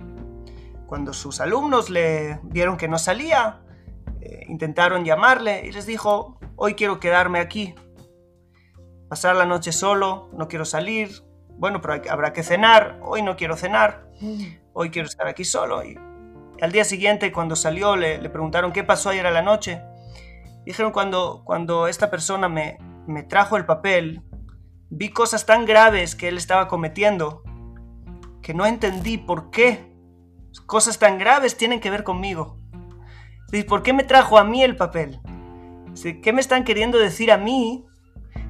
Cuando 0.92 1.14
sus 1.14 1.40
alumnos 1.40 1.88
le 1.88 2.38
vieron 2.42 2.76
que 2.76 2.86
no 2.86 2.98
salía, 2.98 3.62
eh, 4.20 4.44
intentaron 4.46 5.06
llamarle 5.06 5.64
y 5.64 5.72
les 5.72 5.86
dijo, 5.86 6.38
hoy 6.54 6.74
quiero 6.74 7.00
quedarme 7.00 7.38
aquí, 7.38 7.74
pasar 9.08 9.34
la 9.36 9.46
noche 9.46 9.72
solo, 9.72 10.28
no 10.34 10.48
quiero 10.48 10.66
salir, 10.66 11.08
bueno, 11.48 11.80
pero 11.80 11.94
habrá 12.10 12.34
que 12.34 12.42
cenar, 12.42 13.00
hoy 13.00 13.22
no 13.22 13.36
quiero 13.36 13.56
cenar, 13.56 14.06
hoy 14.74 14.90
quiero 14.90 15.08
estar 15.08 15.26
aquí 15.26 15.46
solo. 15.46 15.82
Y 15.82 15.96
al 16.60 16.72
día 16.72 16.84
siguiente, 16.84 17.32
cuando 17.32 17.56
salió, 17.56 17.96
le, 17.96 18.18
le 18.18 18.28
preguntaron 18.28 18.70
qué 18.70 18.84
pasó 18.84 19.08
ayer 19.08 19.26
a 19.26 19.30
la 19.30 19.40
noche. 19.40 19.80
Dijeron, 20.66 20.92
cuando, 20.92 21.40
cuando 21.46 21.88
esta 21.88 22.10
persona 22.10 22.50
me, 22.50 22.76
me 23.06 23.22
trajo 23.22 23.56
el 23.56 23.64
papel, 23.64 24.20
vi 24.90 25.08
cosas 25.08 25.46
tan 25.46 25.64
graves 25.64 26.14
que 26.14 26.28
él 26.28 26.36
estaba 26.36 26.68
cometiendo 26.68 27.44
que 28.42 28.52
no 28.52 28.66
entendí 28.66 29.16
por 29.16 29.50
qué 29.50 29.90
cosas 30.60 30.98
tan 30.98 31.18
graves 31.18 31.56
tienen 31.56 31.80
que 31.80 31.90
ver 31.90 32.04
conmigo. 32.04 32.58
¿Por 33.68 33.82
qué 33.82 33.92
me 33.92 34.04
trajo 34.04 34.38
a 34.38 34.44
mí 34.44 34.62
el 34.62 34.76
papel? 34.76 35.20
¿Qué 36.22 36.32
me 36.32 36.40
están 36.40 36.64
queriendo 36.64 36.98
decir 36.98 37.30
a 37.30 37.36
mí 37.36 37.84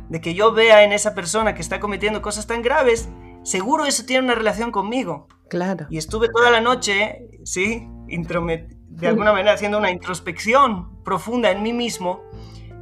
de 0.09 0.21
que 0.21 0.35
yo 0.35 0.53
vea 0.53 0.85
en 0.85 0.93
esa 0.93 1.15
persona 1.15 1.55
que 1.55 1.61
está 1.61 1.81
cometiendo 1.81 2.23
cosas 2.23 2.47
tan 2.47 2.63
graves? 2.63 3.09
Seguro 3.43 3.85
eso 3.85 4.05
tiene 4.05 4.25
una 4.25 4.35
relación 4.37 4.71
conmigo. 4.71 5.27
Claro. 5.49 5.87
Y 5.91 5.99
estuve 5.99 6.29
toda 6.29 6.51
la 6.51 6.61
noche, 6.61 7.29
¿sí? 7.45 7.89
de 8.07 9.09
alguna 9.09 9.33
manera 9.33 9.55
haciendo 9.55 9.79
una 9.79 9.91
introspección 9.91 11.03
profunda 11.03 11.51
en 11.51 11.63
mí 11.63 11.73
mismo 11.73 12.23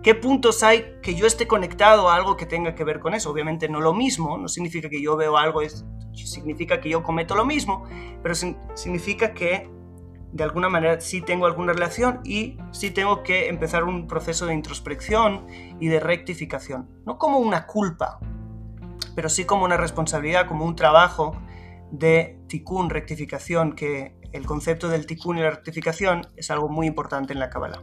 ¿Qué 0.03 0.15
puntos 0.15 0.63
hay 0.63 0.97
que 1.03 1.15
yo 1.15 1.27
esté 1.27 1.47
conectado 1.47 2.09
a 2.09 2.15
algo 2.15 2.37
que 2.37 2.47
tenga 2.47 2.75
que 2.75 2.85
ver 2.85 3.01
con 3.01 3.13
eso? 3.13 3.31
Obviamente 3.31 3.69
no 3.69 3.81
lo 3.81 3.93
mismo, 3.93 4.39
no 4.39 4.49
significa 4.49 4.89
que 4.89 5.03
yo 5.03 5.15
veo 5.15 5.37
algo, 5.37 5.61
significa 6.15 6.81
que 6.81 6.89
yo 6.89 7.03
cometo 7.03 7.35
lo 7.35 7.45
mismo, 7.45 7.85
pero 8.23 8.35
significa 8.35 9.35
que 9.35 9.69
de 10.33 10.45
alguna 10.45 10.71
manera 10.71 10.99
sí 11.03 11.21
tengo 11.21 11.45
alguna 11.45 11.75
relación 11.75 12.21
y 12.25 12.57
sí 12.71 12.91
tengo 12.91 13.23
que 13.23 13.49
empezar 13.49 13.85
un 13.85 14.07
proceso 14.07 14.47
de 14.47 14.55
introspección 14.55 15.47
y 15.81 15.89
de 15.89 16.01
rectificación. 16.01 16.89
No 17.05 17.19
como 17.19 17.39
una 17.39 17.67
culpa, 17.67 18.21
pero 19.15 19.29
sí 19.29 19.45
como 19.45 19.67
una 19.67 19.77
responsabilidad, 19.77 20.47
como 20.47 20.65
un 20.65 20.77
trabajo 20.77 21.37
de 21.91 22.39
tikkun, 22.47 22.89
rectificación, 22.89 23.75
que 23.75 24.15
el 24.33 24.47
concepto 24.47 24.89
del 24.89 25.05
tikkun 25.05 25.39
y 25.39 25.43
la 25.43 25.51
rectificación 25.51 26.27
es 26.37 26.51
algo 26.51 26.71
muy 26.71 26.87
importante 26.87 27.35
en 27.35 27.39
la 27.39 27.51
Kabbalah. 27.51 27.83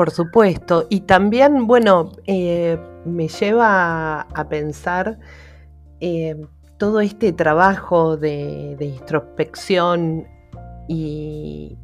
Por 0.00 0.12
supuesto. 0.12 0.86
Y 0.88 1.00
también, 1.02 1.66
bueno, 1.66 2.12
eh, 2.26 2.78
me 3.04 3.28
lleva 3.28 4.22
a, 4.22 4.48
pensar 4.48 5.18
eh, 6.00 6.40
todo 6.78 7.02
este 7.02 7.34
trabajo 7.34 8.16
de, 8.16 8.78
introspección 8.80 10.26
y, 10.88 11.76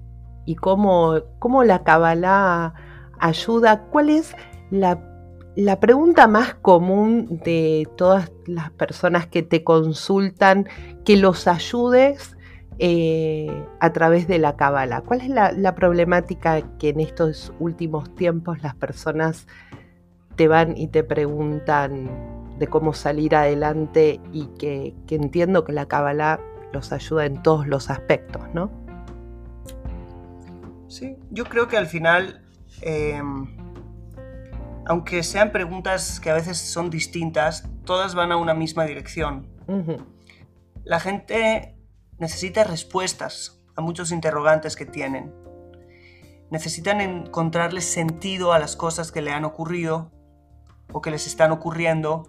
cómo, 0.63 1.21
la 1.63 1.85
Kabbalah 1.85 2.73
ayuda. 3.19 3.83
¿Cuál 3.91 4.09
es 4.09 4.35
la 4.71 5.79
pregunta 5.79 6.27
más 6.27 6.55
común 6.55 7.43
de 7.45 7.87
todas 7.99 8.33
las 8.47 8.71
personas 8.71 9.27
que 9.27 9.43
te 9.43 9.63
consultan 9.63 10.67
que 11.05 11.19
los 11.19 11.47
ayudes 11.47 12.36
eh, 12.79 13.67
a 13.81 13.93
través 13.93 14.29
de 14.29 14.39
la 14.39 14.57
cábala. 14.57 15.01
¿Cuál 15.01 15.23
es 15.23 15.29
la, 15.31 15.75
problemática 15.75 16.61
que 16.79 16.91
en 16.91 17.01
estos 17.01 17.55
últimos 17.59 18.15
tiempos 18.15 18.63
las 18.63 18.75
personas 18.75 19.47
te 20.37 20.47
van 20.47 20.77
y 20.77 20.89
te 20.89 21.03
preguntan 21.03 22.11
de 22.59 22.67
cómo 22.67 22.93
salir 22.93 23.35
adelante 23.35 24.21
y 24.31 24.49
que, 24.59 24.95
entiendo 25.09 25.65
que 25.65 25.73
la 25.73 25.87
cábala 25.87 26.39
los 26.75 26.93
ayuda 26.93 27.25
en 27.25 27.43
todos 27.43 27.67
los 27.67 27.89
aspectos, 27.89 28.43
¿no? 28.53 28.71
Sí, 30.89 31.17
yo 31.31 31.45
creo 31.47 31.69
que 31.69 31.79
al 31.79 31.87
final, 31.87 32.43
em, 32.83 33.57
aunque 34.85 35.23
sean 35.23 35.51
preguntas 35.51 36.21
que 36.21 36.29
a 36.29 36.35
veces 36.35 36.59
son 36.59 36.91
distintas, 36.91 37.71
todas 37.87 38.15
van 38.15 38.33
a 38.33 38.37
una 38.37 38.53
misma 38.53 38.85
dirección. 38.85 39.47
La 40.85 41.01
gente 41.01 41.76
necesita 42.19 42.65
respuestas 42.65 43.63
a 43.77 43.81
muchos 43.81 44.11
interrogantes 44.11 44.77
que 44.77 44.87
tienen. 44.87 45.35
Necesitan 46.51 47.01
encontrarle 47.01 47.81
sentido 47.81 48.53
a 48.53 48.59
las 48.59 48.77
cosas 48.77 49.13
que 49.13 49.23
le 49.23 49.33
han 49.33 49.45
ocurrido 49.45 50.13
o 50.93 51.01
que 51.01 51.11
les 51.11 51.27
están 51.27 51.51
ocurriendo, 51.51 52.29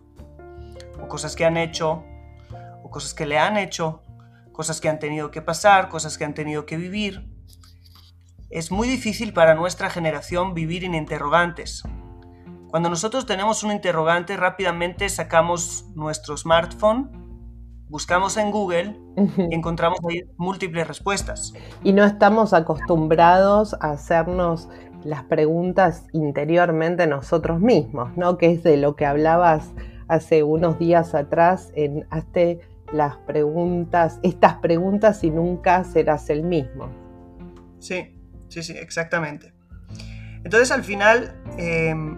o 1.01 1.07
cosas 1.07 1.35
que 1.35 1.45
han 1.45 1.57
hecho, 1.57 2.03
o 2.83 2.89
cosas 2.89 3.13
que 3.13 3.25
le 3.25 3.37
han 3.37 3.55
hecho, 3.55 4.01
cosas 4.51 4.81
que 4.81 4.89
han 4.89 4.99
tenido 4.99 5.29
que 5.31 5.41
pasar, 5.41 5.89
cosas 5.89 6.17
que 6.17 6.25
han 6.25 6.33
tenido 6.33 6.65
que 6.65 6.77
vivir. 6.77 7.29
Es 8.49 8.71
muy 8.71 8.87
difícil 8.87 9.33
para 9.33 9.55
nuestra 9.55 9.89
generación 9.89 10.53
vivir 10.53 10.83
en 10.83 10.95
interrogantes. 10.95 11.83
Cuando 12.69 12.89
nosotros 12.89 13.25
tenemos 13.25 13.63
un 13.63 13.71
interrogante, 13.71 14.35
rápidamente 14.35 15.07
sacamos 15.09 15.85
nuestro 15.95 16.35
smartphone 16.35 17.26
buscamos 17.89 18.37
en 18.37 18.51
Google 18.51 18.95
y 19.15 19.53
encontramos 19.55 19.99
ahí 20.09 20.23
múltiples 20.37 20.87
respuestas. 20.87 21.53
Y 21.83 21.93
no 21.93 22.03
estamos 22.03 22.53
acostumbrados 22.53 23.75
a 23.79 23.91
hacernos 23.91 24.69
las 25.03 25.23
preguntas 25.23 26.05
interiormente 26.11 27.07
nosotros 27.07 27.59
mismos, 27.59 28.15
¿no? 28.17 28.37
Que 28.37 28.51
es 28.51 28.63
de 28.63 28.77
lo 28.77 28.95
que 28.95 29.05
hablabas 29.05 29.71
hace 30.07 30.43
unos 30.43 30.79
días 30.79 31.15
atrás 31.15 31.71
en 31.75 32.05
Hazte 32.09 32.59
las 32.91 33.17
preguntas, 33.17 34.19
estas 34.23 34.55
preguntas 34.55 35.23
y 35.23 35.31
nunca 35.31 35.83
serás 35.83 36.29
el 36.29 36.43
mismo. 36.43 36.89
Sí, 37.79 38.17
sí, 38.47 38.63
sí, 38.63 38.73
exactamente. 38.73 39.53
Entonces 40.43 40.71
al 40.71 40.83
final 40.83 41.35
em, 41.57 42.17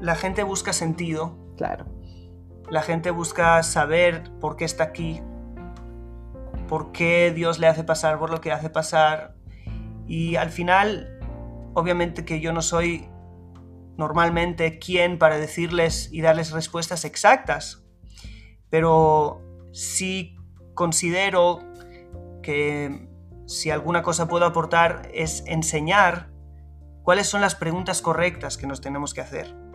la 0.00 0.14
gente 0.14 0.42
busca 0.42 0.72
sentido. 0.72 1.36
Claro 1.56 1.95
la 2.70 2.82
gente 2.82 3.10
busca 3.10 3.62
saber 3.62 4.30
por 4.40 4.56
qué 4.56 4.64
está 4.64 4.84
aquí, 4.84 5.20
por 6.68 6.92
qué 6.92 7.32
Dios 7.34 7.58
le 7.58 7.68
hace 7.68 7.84
pasar 7.84 8.18
por 8.18 8.30
lo 8.30 8.40
que 8.40 8.52
hace 8.52 8.70
pasar. 8.70 9.36
Y 10.06 10.36
al 10.36 10.50
final, 10.50 11.20
obviamente 11.74 12.24
que 12.24 12.40
yo 12.40 12.52
no 12.52 12.62
soy 12.62 13.08
normalmente 13.96 14.78
quien 14.78 15.18
para 15.18 15.38
decirles 15.38 16.08
y 16.12 16.20
darles 16.20 16.50
respuestas 16.50 17.04
exactas, 17.04 17.84
pero 18.68 19.40
sí 19.72 20.36
considero 20.74 21.60
que 22.42 23.08
si 23.46 23.70
alguna 23.70 24.02
cosa 24.02 24.28
puedo 24.28 24.44
aportar 24.44 25.08
es 25.14 25.44
enseñar 25.46 26.30
cuáles 27.02 27.28
son 27.28 27.40
las 27.40 27.54
preguntas 27.54 28.02
correctas 28.02 28.56
que 28.56 28.66
nos 28.66 28.80
tenemos 28.80 29.14
que 29.14 29.20
hacer 29.20 29.65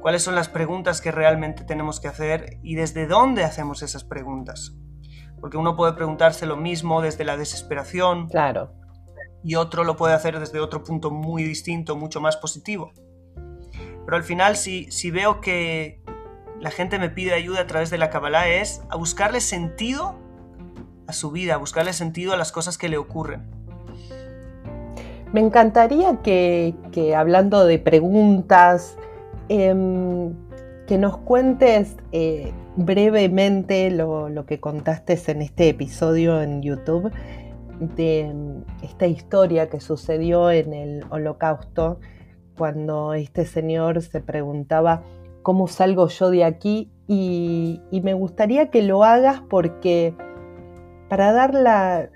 cuáles 0.00 0.22
son 0.22 0.34
las 0.34 0.48
preguntas 0.48 1.00
que 1.00 1.10
realmente 1.10 1.64
tenemos 1.64 2.00
que 2.00 2.08
hacer 2.08 2.58
y 2.62 2.74
desde 2.74 3.06
dónde 3.06 3.44
hacemos 3.44 3.82
esas 3.82 4.04
preguntas. 4.04 4.76
Porque 5.40 5.56
uno 5.56 5.76
puede 5.76 5.92
preguntarse 5.92 6.46
lo 6.46 6.56
mismo 6.56 7.02
desde 7.02 7.24
la 7.24 7.36
desesperación. 7.36 8.28
Claro. 8.28 8.72
Y 9.42 9.56
otro 9.56 9.84
lo 9.84 9.96
puede 9.96 10.14
hacer 10.14 10.38
desde 10.38 10.60
otro 10.60 10.82
punto 10.82 11.10
muy 11.10 11.42
distinto, 11.44 11.96
mucho 11.96 12.20
más 12.20 12.36
positivo. 12.36 12.92
Pero 14.04 14.16
al 14.16 14.22
final, 14.24 14.56
si, 14.56 14.90
si 14.90 15.10
veo 15.10 15.40
que 15.40 16.02
la 16.60 16.70
gente 16.70 16.98
me 16.98 17.10
pide 17.10 17.34
ayuda 17.34 17.60
a 17.60 17.66
través 17.66 17.90
de 17.90 17.98
la 17.98 18.10
Kabbalah, 18.10 18.48
es 18.48 18.82
a 18.88 18.96
buscarle 18.96 19.40
sentido 19.40 20.16
a 21.06 21.12
su 21.12 21.30
vida, 21.30 21.54
a 21.54 21.58
buscarle 21.58 21.92
sentido 21.92 22.32
a 22.32 22.36
las 22.36 22.52
cosas 22.52 22.78
que 22.78 22.88
le 22.88 22.96
ocurren. 22.96 23.50
Me 25.32 25.40
encantaría 25.40 26.22
que, 26.22 26.74
que 26.92 27.14
hablando 27.14 27.66
de 27.66 27.78
preguntas, 27.78 28.96
Em, 29.48 30.34
que 30.86 30.98
nos 30.98 31.18
cuentes 31.18 31.96
eh, 32.12 32.52
brevemente 32.76 33.90
lo, 33.90 34.46
que 34.46 34.60
contaste 34.60 35.18
en 35.26 35.42
este 35.42 35.68
episodio 35.68 36.40
en 36.40 36.62
YouTube 36.62 37.12
de 37.80 38.20
em, 38.20 38.64
esta 38.82 39.06
historia 39.06 39.68
que 39.68 39.80
sucedió 39.80 40.50
en 40.50 40.72
el 40.72 41.04
holocausto 41.10 41.98
cuando 42.56 43.14
este 43.14 43.44
señor 43.44 44.02
se 44.02 44.20
preguntaba 44.20 45.02
cómo 45.42 45.68
salgo 45.68 46.08
yo 46.08 46.30
de 46.30 46.44
aquí 46.44 46.90
y, 47.06 47.80
me 48.02 48.14
gustaría 48.14 48.70
que 48.70 48.82
lo 48.82 49.04
hagas 49.04 49.42
porque 49.48 50.14
para 51.08 51.32
dar 51.32 51.54
la, 51.54 52.10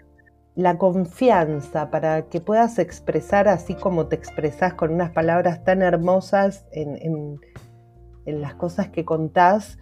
la 0.60 0.78
confianza 0.78 1.90
para 1.90 2.28
que 2.28 2.40
puedas 2.40 2.78
expresar 2.78 3.48
así 3.48 3.74
como 3.74 4.06
te 4.06 4.16
expresas 4.16 4.74
con 4.74 4.92
unas 4.92 5.10
palabras 5.10 5.64
tan 5.64 5.82
hermosas 5.82 6.66
en, 6.72 7.40
las 8.26 8.54
cosas 8.54 8.88
que 8.90 9.04
contás 9.04 9.78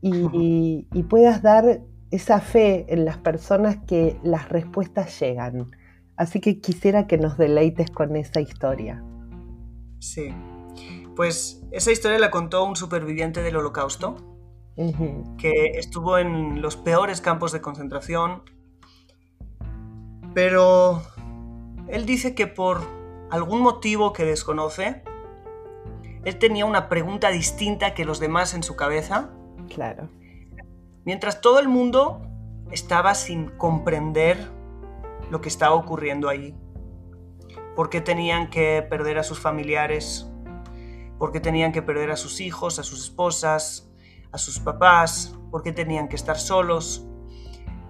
y, 0.00 0.86
puedas 1.10 1.42
dar 1.42 1.82
esa 2.10 2.40
fe 2.40 2.86
en 2.88 3.04
las 3.04 3.18
personas 3.18 3.78
que 3.86 4.18
las 4.22 4.48
respuestas 4.48 5.18
llegan. 5.20 5.66
Así 6.16 6.40
que 6.40 6.60
quisiera 6.60 7.06
que 7.06 7.18
nos 7.18 7.36
deleites 7.36 7.90
con 7.90 8.16
esa 8.16 8.40
historia. 8.40 9.04
Sí. 9.98 10.32
Pues 11.14 11.62
esa 11.72 11.90
historia 11.90 12.18
la 12.18 12.30
contó 12.30 12.64
un 12.64 12.76
superviviente 12.76 13.42
del 13.42 13.56
holocausto, 13.56 14.16
que 15.38 15.70
estuvo 15.74 16.18
en 16.18 16.62
los 16.62 16.76
peores 16.76 17.20
campos 17.20 17.52
de 17.52 17.60
concentración, 17.60 18.42
pero 20.36 21.00
él 21.88 22.04
dice 22.04 22.34
que 22.34 22.46
por 22.46 22.82
algún 23.30 23.62
motivo 23.62 24.12
que 24.12 24.26
desconoce, 24.26 25.02
él 26.26 26.38
tenía 26.38 26.66
una 26.66 26.90
pregunta 26.90 27.30
distinta 27.30 27.94
que 27.94 28.04
los 28.04 28.20
demás 28.20 28.52
en 28.52 28.62
su 28.62 28.76
cabeza. 28.76 29.30
Claro. 29.74 30.10
Mientras 31.06 31.40
todo 31.40 31.58
el 31.58 31.68
mundo 31.68 32.20
estaba 32.70 33.14
sin 33.14 33.48
comprender 33.56 34.36
lo 35.30 35.40
que 35.40 35.48
estaba 35.48 35.74
ocurriendo 35.74 36.28
allí. 36.28 36.54
¿Por 37.74 37.88
qué 37.88 38.02
tenían 38.02 38.50
que 38.50 38.86
perder 38.90 39.18
a 39.18 39.22
sus 39.22 39.40
familiares? 39.40 40.30
¿Por 41.18 41.32
qué 41.32 41.40
tenían 41.40 41.72
que 41.72 41.80
perder 41.80 42.10
a 42.10 42.16
sus 42.16 42.42
hijos, 42.42 42.78
a 42.78 42.82
sus 42.82 43.04
esposas, 43.04 43.90
a 44.32 44.36
sus 44.36 44.58
papás? 44.58 45.34
¿Por 45.50 45.62
qué 45.62 45.72
tenían 45.72 46.08
que 46.08 46.16
estar 46.16 46.38
solos? 46.38 47.06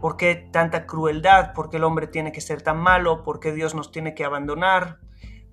¿Por 0.00 0.17
qué 0.17 0.35
tanta 0.35 0.87
crueldad? 0.87 1.53
¿Por 1.55 1.71
qué 1.71 1.79
el 1.79 1.85
hombre 1.85 2.07
tiene 2.07 2.33
que 2.33 2.41
ser 2.41 2.62
tan 2.62 2.79
malo? 2.79 3.23
¿Por 3.23 3.41
qué 3.41 3.53
Dios 3.53 3.75
nos 3.75 3.91
tiene 3.91 4.15
que 4.15 4.25
abandonar? 4.25 4.99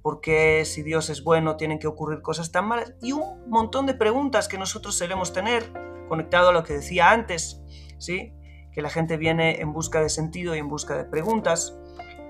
¿Por 0.02 0.20
qué 0.20 0.66
si 0.66 0.84
Dios 0.84 1.10
es 1.10 1.24
bueno 1.24 1.56
tienen 1.56 1.80
que 1.80 1.88
ocurrir 1.88 2.22
cosas 2.22 2.52
tan 2.52 2.68
malas? 2.68 2.94
Y 3.02 3.14
un 3.14 3.50
montón 3.50 3.86
de 3.86 3.94
preguntas 3.94 4.50
que 4.50 4.58
nosotros 4.58 4.96
solemos 4.96 5.32
tener, 5.32 5.72
conectado 6.10 6.50
a 6.50 6.54
lo 6.54 6.64
que 6.64 6.74
decía 6.74 7.12
antes, 7.12 7.62
¿sí? 8.00 8.34
Que 8.74 8.82
la 8.82 8.90
gente 8.90 9.16
viene 9.16 9.62
en 9.62 9.72
busca 9.72 10.02
de 10.02 10.10
sentido 10.10 10.56
y 10.56 10.60
en 10.60 10.68
busca 10.68 10.98
de 10.98 11.06
preguntas. 11.06 11.80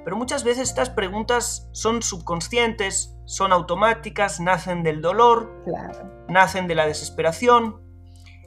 Pero 0.04 0.16
muchas 0.16 0.44
veces 0.44 0.70
estas 0.70 0.92
preguntas 0.92 1.68
son 1.72 2.04
subconscientes, 2.04 3.18
son 3.26 3.52
automáticas, 3.52 4.40
nacen 4.40 4.84
del 4.84 5.02
dolor, 5.02 5.52
nacen 6.28 6.68
de 6.68 6.76
la 6.76 6.86
desesperación 6.86 7.82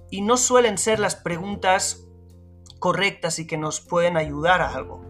y 0.08 0.20
no 0.20 0.36
suelen 0.36 0.78
ser 0.78 1.00
las 1.00 1.16
preguntas 1.16 2.05
correctas 2.78 3.38
y 3.38 3.46
que 3.46 3.56
nos 3.56 3.80
pueden 3.80 4.16
ayudar 4.16 4.60
a 4.60 4.74
algo. 4.74 5.04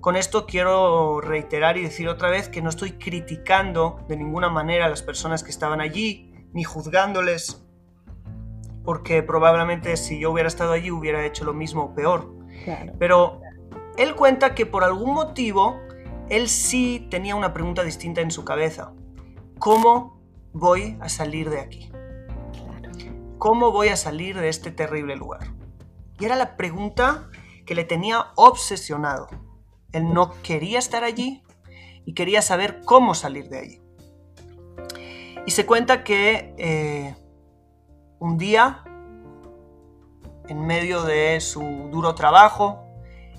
Con 0.00 0.16
esto 0.16 0.46
quiero 0.46 1.20
reiterar 1.20 1.78
y 1.78 1.82
decir 1.82 2.08
otra 2.08 2.28
vez 2.28 2.48
que 2.48 2.60
no 2.60 2.68
estoy 2.68 2.92
criticando 2.92 4.04
de 4.06 4.16
ninguna 4.16 4.50
manera 4.50 4.86
a 4.86 4.88
las 4.90 5.02
personas 5.02 5.42
que 5.42 5.50
estaban 5.50 5.80
allí, 5.80 6.30
ni 6.52 6.62
juzgándoles, 6.62 7.64
porque 8.84 9.22
probablemente 9.22 9.96
si 9.96 10.20
yo 10.20 10.30
hubiera 10.30 10.46
estado 10.46 10.72
allí 10.72 10.90
hubiera 10.90 11.24
hecho 11.24 11.44
lo 11.44 11.54
mismo 11.54 11.84
o 11.84 11.94
peor. 11.94 12.34
Pero 12.98 13.40
él 13.96 14.14
cuenta 14.14 14.54
que 14.54 14.66
por 14.66 14.84
algún 14.84 15.14
motivo 15.14 15.80
él 16.28 16.48
sí 16.48 17.06
tenía 17.10 17.34
una 17.34 17.52
pregunta 17.52 17.82
distinta 17.82 18.20
en 18.20 18.30
su 18.30 18.44
cabeza. 18.44 18.92
¿Cómo 19.58 20.20
voy 20.52 20.98
a 21.00 21.08
salir 21.08 21.48
de 21.48 21.60
aquí? 21.60 21.90
¿Cómo 23.38 23.72
voy 23.72 23.88
a 23.88 23.96
salir 23.96 24.38
de 24.38 24.48
este 24.48 24.70
terrible 24.70 25.16
lugar? 25.16 25.53
Era 26.24 26.36
la 26.36 26.56
pregunta 26.56 27.28
que 27.66 27.74
le 27.74 27.84
tenía 27.84 28.28
obsesionado. 28.36 29.28
Él 29.92 30.14
no 30.14 30.32
quería 30.42 30.78
estar 30.78 31.04
allí 31.04 31.42
y 32.06 32.14
quería 32.14 32.40
saber 32.40 32.80
cómo 32.86 33.14
salir 33.14 33.50
de 33.50 33.58
allí. 33.58 33.82
Y 35.44 35.50
se 35.50 35.66
cuenta 35.66 36.02
que 36.02 36.54
eh, 36.56 37.14
un 38.20 38.38
día, 38.38 38.84
en 40.48 40.66
medio 40.66 41.02
de 41.02 41.42
su 41.42 41.60
duro 41.92 42.14
trabajo 42.14 42.82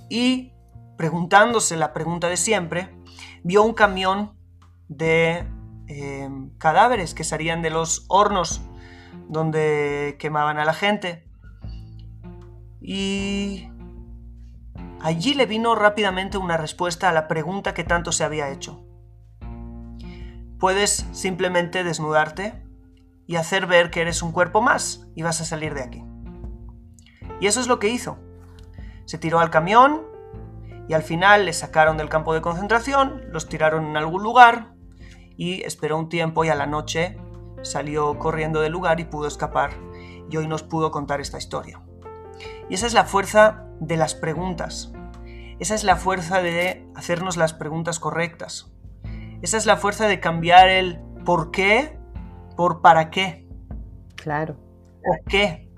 y 0.08 0.54
preguntándose 0.96 1.78
la 1.78 1.92
pregunta 1.92 2.30
de 2.30 2.38
siempre, 2.38 2.96
vio 3.42 3.64
un 3.64 3.74
camión 3.74 4.38
de 4.90 5.48
eh, 5.88 6.30
cadáveres 6.60 7.16
que 7.16 7.24
salían 7.24 7.64
de 7.64 7.72
los 7.72 8.06
hornos 8.10 8.62
donde 9.28 10.18
quemaban 10.20 10.60
a 10.60 10.66
la 10.66 10.74
gente 10.74 11.26
y 12.88 13.68
allí 15.02 15.34
le 15.34 15.48
vino 15.48 15.74
rápidamente 15.74 16.38
una 16.38 16.56
respuesta 16.56 17.10
a 17.10 17.14
la 17.14 17.28
pregunta 17.28 17.74
que 17.74 17.84
tanto 17.84 18.12
se 18.12 18.24
había 18.24 18.52
hecho. 18.52 18.86
Puedes 20.60 21.08
simplemente 21.12 21.84
desnudarte 21.84 22.64
y 23.26 23.38
hacer 23.38 23.66
ver 23.66 23.90
que 23.90 24.02
eres 24.02 24.22
un 24.22 24.32
cuerpo 24.32 24.62
más 24.62 25.08
y 25.16 25.24
vas 25.24 25.42
a 25.42 25.46
salir 25.46 25.74
de 25.74 25.82
aquí. 25.82 26.04
Y 27.42 27.48
eso 27.48 27.60
es 27.60 27.68
lo 27.68 27.80
que 27.80 27.90
hizo. 27.90 28.20
Se 29.06 29.18
tiró 29.18 29.40
al 29.40 29.50
camión 29.50 30.04
y 30.88 30.94
al 30.94 31.02
final 31.02 31.46
le 31.46 31.54
sacaron 31.54 31.98
del 31.98 32.08
campo 32.08 32.36
de 32.36 32.42
concentración, 32.42 33.24
los 33.32 33.50
tiraron 33.50 33.88
en 33.88 33.98
algún 33.98 34.22
lugar 34.22 34.76
y 35.36 35.64
esperó 35.64 35.98
un 35.98 36.08
tiempo 36.08 36.46
y 36.46 36.50
a 36.50 36.56
la 36.56 36.68
noche 36.68 37.18
salió 37.64 38.20
corriendo 38.20 38.62
del 38.62 38.74
lugar 38.74 39.00
y 39.00 39.06
pudo 39.06 39.28
escapar 39.28 39.72
y 40.30 40.38
hoy 40.38 40.48
nos 40.48 40.62
pudo 40.62 40.92
contar 40.92 41.20
esta 41.20 41.40
historia. 41.40 41.82
Y 42.70 42.76
esa 42.76 42.88
es 42.88 42.94
la 42.94 43.06
fuerza 43.06 43.66
de 43.80 43.98
las 43.98 44.16
preguntas. 44.16 44.92
Esa 45.60 45.76
es 45.76 45.84
la 45.84 45.96
fuerza 45.96 46.42
de 46.42 46.86
hacernos 46.96 47.38
las 47.38 47.54
preguntas 47.54 48.00
correctas. 48.00 48.72
Esa 49.42 49.58
es 49.58 49.66
la 49.66 49.78
fuerza 49.78 50.08
de 50.08 50.20
cambiar 50.20 50.70
el 50.70 51.00
por 51.24 51.52
qué 51.52 51.98
por 52.56 52.82
para 52.82 53.10
qué. 53.10 53.46
Claro. 54.16 54.56
¿O 55.06 55.16
qué? 55.28 55.70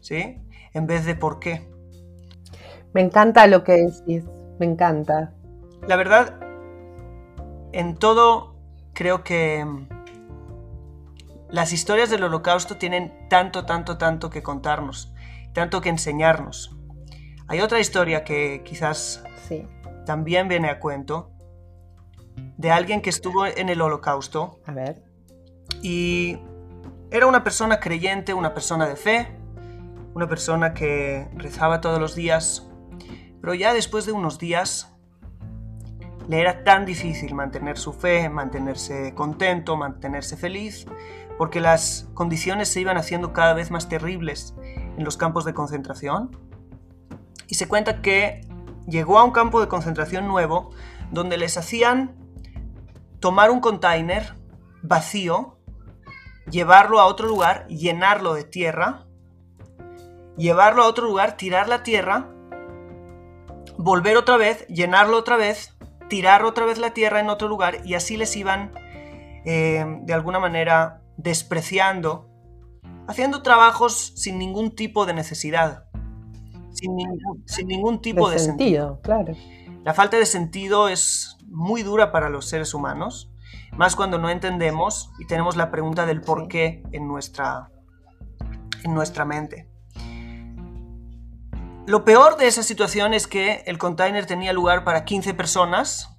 ¿Sí? 0.00 0.38
En 0.72 0.86
vez 0.86 1.04
de 1.04 1.14
por 1.14 1.38
qué. 1.38 1.68
Me 2.92 3.00
encanta 3.00 3.46
lo 3.46 3.62
que 3.64 3.72
decís, 3.72 4.24
me 4.58 4.66
encanta. 4.66 5.32
La 5.86 5.96
verdad, 5.96 6.40
en 7.72 7.96
todo 7.96 8.56
creo 8.92 9.22
que 9.22 9.64
las 11.52 11.72
historias 11.72 12.10
del 12.10 12.22
holocausto 12.22 12.76
tienen 12.76 13.28
tanto, 13.28 13.66
tanto, 13.66 13.98
tanto 13.98 14.30
que 14.30 14.42
contarnos, 14.42 15.12
tanto 15.52 15.80
que 15.80 15.88
enseñarnos. 15.88 16.76
Hay 17.48 17.60
otra 17.60 17.80
historia 17.80 18.22
que 18.22 18.62
quizás 18.64 19.24
también 20.06 20.48
viene 20.48 20.68
a 20.70 20.78
cuento 20.78 21.32
de 22.56 22.70
alguien 22.70 23.00
que 23.02 23.10
estuvo 23.10 23.46
en 23.46 23.68
el 23.68 23.80
holocausto. 23.80 24.60
A 24.66 24.72
ver. 24.72 25.02
Y 25.82 26.38
era 27.10 27.26
una 27.26 27.42
persona 27.42 27.80
creyente, 27.80 28.34
una 28.34 28.54
persona 28.54 28.86
de 28.86 28.96
fe, 28.96 29.28
una 30.14 30.28
persona 30.28 30.74
que 30.74 31.28
rezaba 31.34 31.80
todos 31.80 32.00
los 32.00 32.14
días, 32.14 32.68
pero 33.40 33.54
ya 33.54 33.74
después 33.74 34.06
de 34.06 34.12
unos 34.12 34.38
días 34.38 34.92
le 36.28 36.40
era 36.40 36.62
tan 36.62 36.84
difícil 36.84 37.34
mantener 37.34 37.78
su 37.78 37.92
fe, 37.92 38.28
mantenerse 38.28 39.14
contento, 39.14 39.76
mantenerse 39.76 40.36
feliz, 40.36 40.86
porque 41.40 41.58
las 41.58 42.06
condiciones 42.12 42.68
se 42.68 42.82
iban 42.82 42.98
haciendo 42.98 43.32
cada 43.32 43.54
vez 43.54 43.70
más 43.70 43.88
terribles 43.88 44.54
en 44.98 45.04
los 45.04 45.16
campos 45.16 45.46
de 45.46 45.54
concentración. 45.54 46.36
Y 47.46 47.54
se 47.54 47.66
cuenta 47.66 48.02
que 48.02 48.46
llegó 48.86 49.18
a 49.18 49.24
un 49.24 49.30
campo 49.30 49.58
de 49.58 49.66
concentración 49.66 50.28
nuevo 50.28 50.68
donde 51.10 51.38
les 51.38 51.56
hacían 51.56 52.14
tomar 53.20 53.50
un 53.50 53.60
container 53.60 54.34
vacío, 54.82 55.56
llevarlo 56.50 57.00
a 57.00 57.06
otro 57.06 57.26
lugar, 57.26 57.66
llenarlo 57.68 58.34
de 58.34 58.44
tierra, 58.44 59.06
llevarlo 60.36 60.82
a 60.82 60.88
otro 60.88 61.06
lugar, 61.06 61.38
tirar 61.38 61.70
la 61.70 61.82
tierra, 61.82 62.28
volver 63.78 64.18
otra 64.18 64.36
vez, 64.36 64.66
llenarlo 64.66 65.16
otra 65.16 65.38
vez, 65.38 65.74
tirar 66.10 66.44
otra 66.44 66.66
vez 66.66 66.76
la 66.76 66.90
tierra 66.90 67.18
en 67.18 67.30
otro 67.30 67.48
lugar 67.48 67.78
y 67.86 67.94
así 67.94 68.18
les 68.18 68.36
iban 68.36 68.74
eh, 69.46 69.86
de 70.02 70.12
alguna 70.12 70.38
manera 70.38 70.99
despreciando, 71.22 72.28
haciendo 73.06 73.42
trabajos 73.42 74.12
sin 74.16 74.38
ningún 74.38 74.74
tipo 74.74 75.06
de 75.06 75.14
necesidad, 75.14 75.84
sin, 76.72 76.96
ningún, 77.66 78.00
tipo 78.00 78.30
de, 78.30 78.38
sentido, 78.38 79.00
Claro. 79.02 79.34
La 79.84 79.94
falta 79.94 80.18
de 80.18 80.26
sentido 80.26 80.88
es 80.88 81.36
muy 81.46 81.82
dura 81.82 82.12
para 82.12 82.28
los 82.28 82.46
seres 82.46 82.74
humanos, 82.74 83.32
más 83.72 83.96
cuando 83.96 84.18
no 84.18 84.30
entendemos 84.30 85.10
y 85.18 85.26
tenemos 85.26 85.56
la 85.56 85.70
pregunta 85.70 86.06
del 86.06 86.20
por 86.20 86.48
qué 86.48 86.82
en 86.92 87.08
nuestra, 87.08 87.70
en 88.84 88.94
nuestra 88.94 89.24
mente. 89.24 89.68
Lo 91.86 92.04
peor 92.04 92.36
de 92.36 92.46
esa 92.46 92.62
situación 92.62 93.14
es 93.14 93.26
que 93.26 93.64
el 93.66 93.78
container 93.78 94.26
tenía 94.26 94.52
lugar 94.52 94.84
para 94.84 95.04
15 95.04 95.34
personas 95.34 96.14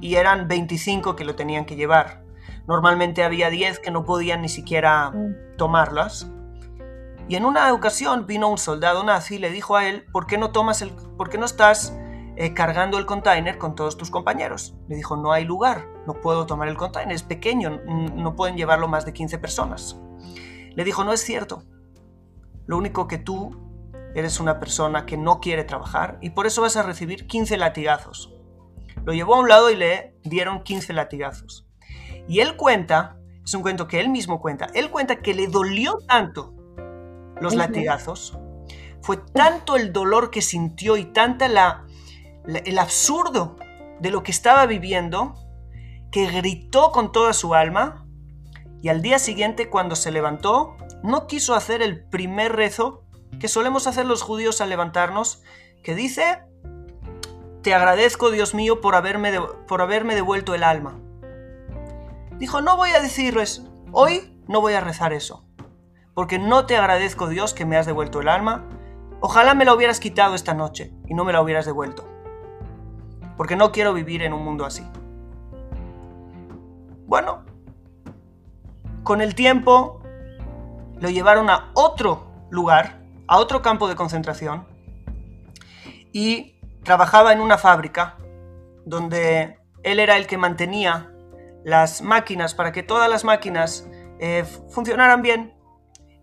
y 0.00 0.16
eran 0.16 0.48
25 0.48 1.14
que 1.14 1.24
lo 1.24 1.36
tenían 1.36 1.64
que 1.64 1.76
llevar. 1.76 2.25
Normalmente 2.66 3.22
había 3.22 3.50
10 3.50 3.78
que 3.78 3.90
no 3.90 4.04
podían 4.04 4.42
ni 4.42 4.48
siquiera 4.48 5.10
mm. 5.10 5.56
tomarlas. 5.56 6.30
Y 7.28 7.36
en 7.36 7.44
una 7.44 7.72
ocasión 7.72 8.26
vino 8.26 8.48
un 8.48 8.58
soldado 8.58 9.02
nazi 9.04 9.36
y 9.36 9.38
le 9.38 9.50
dijo 9.50 9.76
a 9.76 9.88
él, 9.88 10.04
¿por 10.12 10.26
qué 10.26 10.38
no, 10.38 10.52
tomas 10.52 10.82
el, 10.82 10.90
por 10.90 11.28
qué 11.28 11.38
no 11.38 11.46
estás 11.46 11.96
eh, 12.36 12.54
cargando 12.54 12.98
el 12.98 13.06
container 13.06 13.58
con 13.58 13.74
todos 13.74 13.96
tus 13.96 14.10
compañeros? 14.10 14.76
Le 14.88 14.96
dijo, 14.96 15.16
no 15.16 15.32
hay 15.32 15.44
lugar, 15.44 15.86
no 16.06 16.14
puedo 16.14 16.46
tomar 16.46 16.68
el 16.68 16.76
container, 16.76 17.14
es 17.14 17.24
pequeño, 17.24 17.80
no 17.84 18.36
pueden 18.36 18.56
llevarlo 18.56 18.86
más 18.86 19.04
de 19.04 19.12
15 19.12 19.38
personas. 19.38 20.00
Le 20.74 20.84
dijo, 20.84 21.02
no 21.02 21.12
es 21.12 21.20
cierto. 21.20 21.64
Lo 22.66 22.76
único 22.76 23.08
que 23.08 23.18
tú 23.18 23.66
eres 24.14 24.40
una 24.40 24.60
persona 24.60 25.04
que 25.04 25.16
no 25.16 25.40
quiere 25.40 25.64
trabajar 25.64 26.18
y 26.20 26.30
por 26.30 26.46
eso 26.46 26.62
vas 26.62 26.76
a 26.76 26.82
recibir 26.82 27.26
15 27.26 27.56
latigazos. 27.56 28.32
Lo 29.04 29.12
llevó 29.12 29.34
a 29.34 29.40
un 29.40 29.48
lado 29.48 29.70
y 29.70 29.76
le 29.76 30.16
dieron 30.22 30.62
15 30.62 30.92
latigazos. 30.92 31.66
Y 32.28 32.40
él 32.40 32.56
cuenta 32.56 33.16
es 33.46 33.54
un 33.54 33.62
cuento 33.62 33.86
que 33.86 34.00
él 34.00 34.08
mismo 34.08 34.40
cuenta. 34.40 34.66
Él 34.74 34.90
cuenta 34.90 35.16
que 35.16 35.32
le 35.32 35.46
dolió 35.46 35.98
tanto 36.08 36.52
los 37.40 37.54
latigazos, 37.54 38.36
fue 39.02 39.18
tanto 39.18 39.76
el 39.76 39.92
dolor 39.92 40.30
que 40.30 40.42
sintió 40.42 40.96
y 40.96 41.04
tanta 41.04 41.48
la, 41.48 41.84
el 42.46 42.78
absurdo 42.78 43.56
de 44.00 44.10
lo 44.10 44.22
que 44.22 44.32
estaba 44.32 44.66
viviendo, 44.66 45.34
que 46.10 46.26
gritó 46.26 46.90
con 46.90 47.12
toda 47.12 47.32
su 47.34 47.54
alma 47.54 48.06
y 48.82 48.88
al 48.88 49.02
día 49.02 49.18
siguiente 49.18 49.68
cuando 49.68 49.96
se 49.96 50.10
levantó, 50.10 50.76
no 51.02 51.26
quiso 51.26 51.54
hacer 51.54 51.82
el 51.82 52.04
primer 52.04 52.56
rezo 52.56 53.04
que 53.38 53.48
solemos 53.48 53.86
hacer 53.86 54.06
los 54.06 54.22
judíos 54.22 54.60
al 54.60 54.70
levantarnos, 54.70 55.42
que 55.84 55.94
dice, 55.94 56.42
te 57.62 57.74
agradezco 57.74 58.30
Dios 58.30 58.54
mío 58.54 58.80
por 58.80 58.94
haberme, 58.94 59.40
por 59.68 59.82
haberme 59.82 60.14
devuelto 60.14 60.54
el 60.54 60.64
alma. 60.64 60.98
Dijo, 62.38 62.60
no 62.60 62.76
voy 62.76 62.90
a 62.90 63.00
decirles, 63.00 63.64
hoy 63.92 64.42
no 64.46 64.60
voy 64.60 64.74
a 64.74 64.80
rezar 64.80 65.12
eso, 65.14 65.44
porque 66.12 66.38
no 66.38 66.66
te 66.66 66.76
agradezco 66.76 67.28
Dios 67.28 67.54
que 67.54 67.64
me 67.64 67.76
has 67.76 67.86
devuelto 67.86 68.20
el 68.20 68.28
alma, 68.28 68.64
ojalá 69.20 69.54
me 69.54 69.64
lo 69.64 69.74
hubieras 69.74 70.00
quitado 70.00 70.34
esta 70.34 70.52
noche 70.52 70.92
y 71.06 71.14
no 71.14 71.24
me 71.24 71.32
la 71.32 71.40
hubieras 71.40 71.64
devuelto, 71.64 72.06
porque 73.38 73.56
no 73.56 73.72
quiero 73.72 73.94
vivir 73.94 74.22
en 74.22 74.34
un 74.34 74.44
mundo 74.44 74.66
así. 74.66 74.86
Bueno, 77.06 77.44
con 79.02 79.22
el 79.22 79.34
tiempo 79.34 80.02
lo 81.00 81.08
llevaron 81.08 81.48
a 81.48 81.70
otro 81.74 82.26
lugar, 82.50 83.00
a 83.28 83.38
otro 83.38 83.62
campo 83.62 83.88
de 83.88 83.96
concentración, 83.96 84.66
y 86.12 86.60
trabajaba 86.82 87.32
en 87.32 87.40
una 87.40 87.56
fábrica 87.56 88.16
donde 88.84 89.58
él 89.82 90.00
era 90.00 90.16
el 90.16 90.26
que 90.26 90.36
mantenía 90.36 91.12
las 91.66 92.00
máquinas 92.00 92.54
para 92.54 92.70
que 92.70 92.84
todas 92.84 93.10
las 93.10 93.24
máquinas 93.24 93.88
eh, 94.20 94.44
funcionaran 94.70 95.20
bien. 95.20 95.52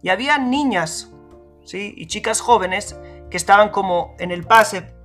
Y 0.01 0.08
había 0.08 0.38
niñas 0.38 1.12
¿sí? 1.65 1.93
y 1.97 2.08
chicas 2.08 2.39
jóvenes 2.39 2.97
que 3.29 3.36
estaban 3.36 3.67
como 3.67 4.15
en 4.19 4.32
el 4.32 4.45
pase 4.45 4.95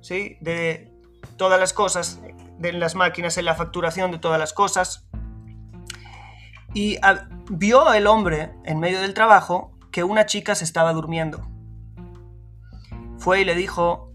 ¿sí? 0.00 0.36
de 0.40 0.94
todas 1.36 1.58
las 1.58 1.72
cosas, 1.72 2.20
de 2.56 2.72
las 2.72 2.94
máquinas, 2.94 3.36
en 3.36 3.46
la 3.46 3.56
facturación 3.56 4.12
de 4.12 4.20
todas 4.20 4.38
las 4.38 4.52
cosas. 4.52 5.08
Y 6.72 6.98
ah, 7.02 7.26
vio 7.50 7.92
el 7.92 8.06
hombre 8.06 8.54
en 8.64 8.78
medio 8.78 9.00
del 9.00 9.12
trabajo 9.12 9.76
que 9.90 10.04
una 10.04 10.24
chica 10.24 10.54
se 10.54 10.62
estaba 10.62 10.92
durmiendo. 10.92 11.44
Fue 13.18 13.40
y 13.40 13.44
le 13.44 13.56
dijo, 13.56 14.12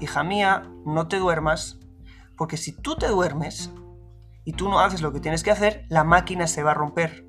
hija 0.00 0.24
mía, 0.24 0.70
no 0.86 1.06
te 1.06 1.18
duermas, 1.18 1.78
porque 2.34 2.56
si 2.56 2.72
tú 2.72 2.96
te 2.96 3.08
duermes 3.08 3.74
y 4.48 4.52
tú 4.52 4.70
no 4.70 4.80
haces 4.80 5.02
lo 5.02 5.12
que 5.12 5.20
tienes 5.20 5.42
que 5.42 5.50
hacer, 5.50 5.84
la 5.90 6.04
máquina 6.04 6.46
se 6.46 6.62
va 6.62 6.70
a 6.70 6.74
romper, 6.74 7.26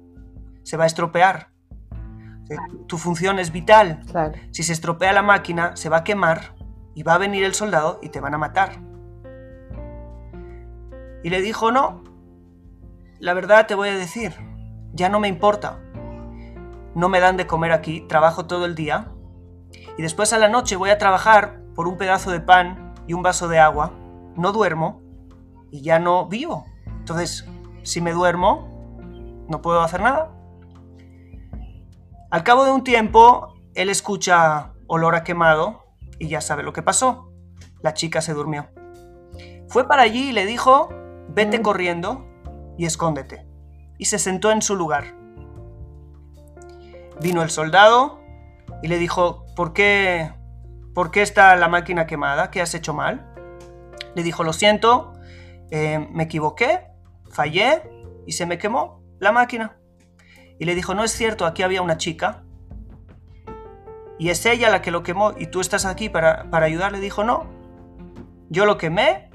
se 0.63 0.77
va 0.77 0.85
a 0.85 0.87
estropear. 0.87 1.49
Tu 2.87 2.97
función 2.97 3.39
es 3.39 3.51
vital. 3.51 4.05
Si 4.51 4.63
se 4.63 4.71
estropea 4.71 5.11
la 5.11 5.21
máquina, 5.21 5.75
se 5.75 5.89
va 5.89 5.97
a 5.97 6.03
quemar 6.05 6.55
y 6.95 7.03
va 7.03 7.15
a 7.15 7.17
venir 7.17 7.43
el 7.43 7.53
soldado 7.53 7.99
y 8.01 8.07
te 8.07 8.21
van 8.21 8.35
a 8.35 8.37
matar. 8.37 8.79
Y 11.21 11.29
le 11.29 11.41
dijo, 11.41 11.73
no, 11.73 12.05
la 13.19 13.33
verdad 13.33 13.67
te 13.67 13.75
voy 13.75 13.89
a 13.89 13.97
decir, 13.97 14.33
ya 14.93 15.09
no 15.09 15.19
me 15.19 15.27
importa. 15.27 15.77
No 16.95 17.09
me 17.09 17.19
dan 17.19 17.35
de 17.35 17.47
comer 17.47 17.73
aquí, 17.73 17.99
trabajo 18.07 18.45
todo 18.45 18.63
el 18.63 18.75
día. 18.75 19.11
Y 19.97 20.01
después 20.03 20.31
a 20.31 20.37
la 20.37 20.47
noche 20.47 20.77
voy 20.77 20.91
a 20.91 20.97
trabajar 20.97 21.59
por 21.75 21.89
un 21.89 21.97
pedazo 21.97 22.31
de 22.31 22.39
pan 22.39 22.93
y 23.07 23.13
un 23.13 23.23
vaso 23.23 23.49
de 23.49 23.59
agua. 23.59 23.91
No 24.37 24.53
duermo 24.53 25.01
y 25.69 25.81
ya 25.81 25.99
no 25.99 26.25
vivo. 26.25 26.68
Entonces, 27.09 27.43
si 27.81 28.01
me 28.01 28.11
duermo, 28.11 28.67
no 29.47 29.63
puedo 29.63 29.81
hacer 29.81 29.99
nada. 29.99 30.31
Al 32.29 32.43
cabo 32.43 32.65
de 32.65 32.71
un 32.71 32.83
tiempo, 32.83 33.55
él 33.73 33.89
escucha 33.89 34.73
olor 34.85 35.15
a 35.15 35.23
quemado 35.23 35.85
y 36.19 36.27
ya 36.27 36.39
sabe 36.39 36.61
lo 36.61 36.71
que 36.71 36.83
pasó. 36.83 37.31
La 37.81 37.95
chica 37.95 38.21
se 38.21 38.35
durmió. 38.35 38.69
Fue 39.69 39.87
para 39.87 40.03
allí 40.03 40.29
y 40.29 40.33
le 40.33 40.45
dijo, 40.45 40.89
vete 41.29 41.57
mm. 41.57 41.61
corriendo 41.63 42.27
y 42.77 42.85
escóndete 42.85 43.47
y 43.97 44.05
se 44.05 44.19
sentó 44.19 44.51
en 44.51 44.61
su 44.61 44.75
lugar. 44.75 45.15
Vino 47.21 47.41
el 47.41 47.49
soldado 47.49 48.19
y 48.83 48.87
le 48.87 48.99
dijo, 48.99 49.47
¿por 49.55 49.73
qué, 49.73 50.31
¿por 50.93 51.09
qué 51.09 51.23
está 51.23 51.55
la 51.55 51.69
máquina 51.69 52.05
quemada? 52.05 52.51
¿Qué 52.51 52.61
has 52.61 52.75
hecho 52.75 52.93
mal? 52.93 53.33
Le 54.13 54.21
dijo, 54.21 54.43
lo 54.43 54.53
siento, 54.53 55.13
eh, 55.71 56.07
me 56.11 56.25
equivoqué, 56.25 56.89
fallé 57.31 57.83
y 58.25 58.33
se 58.33 58.45
me 58.45 58.57
quemó 58.57 59.01
la 59.19 59.31
máquina. 59.31 59.77
Y 60.59 60.65
le 60.65 60.75
dijo, 60.75 60.93
no 60.93 61.03
es 61.03 61.11
cierto, 61.11 61.45
aquí 61.45 61.63
había 61.63 61.81
una 61.81 61.97
chica 61.97 62.43
y 64.19 64.29
es 64.29 64.45
ella 64.45 64.69
la 64.69 64.81
que 64.81 64.91
lo 64.91 65.01
quemó 65.01 65.33
y 65.37 65.47
tú 65.47 65.61
estás 65.61 65.85
aquí 65.85 66.09
para, 66.09 66.51
para 66.51 66.65
ayudar. 66.65 66.91
Le 66.91 66.99
dijo, 66.99 67.23
no, 67.23 67.47
yo 68.49 68.65
lo 68.65 68.77
quemé. 68.77 69.29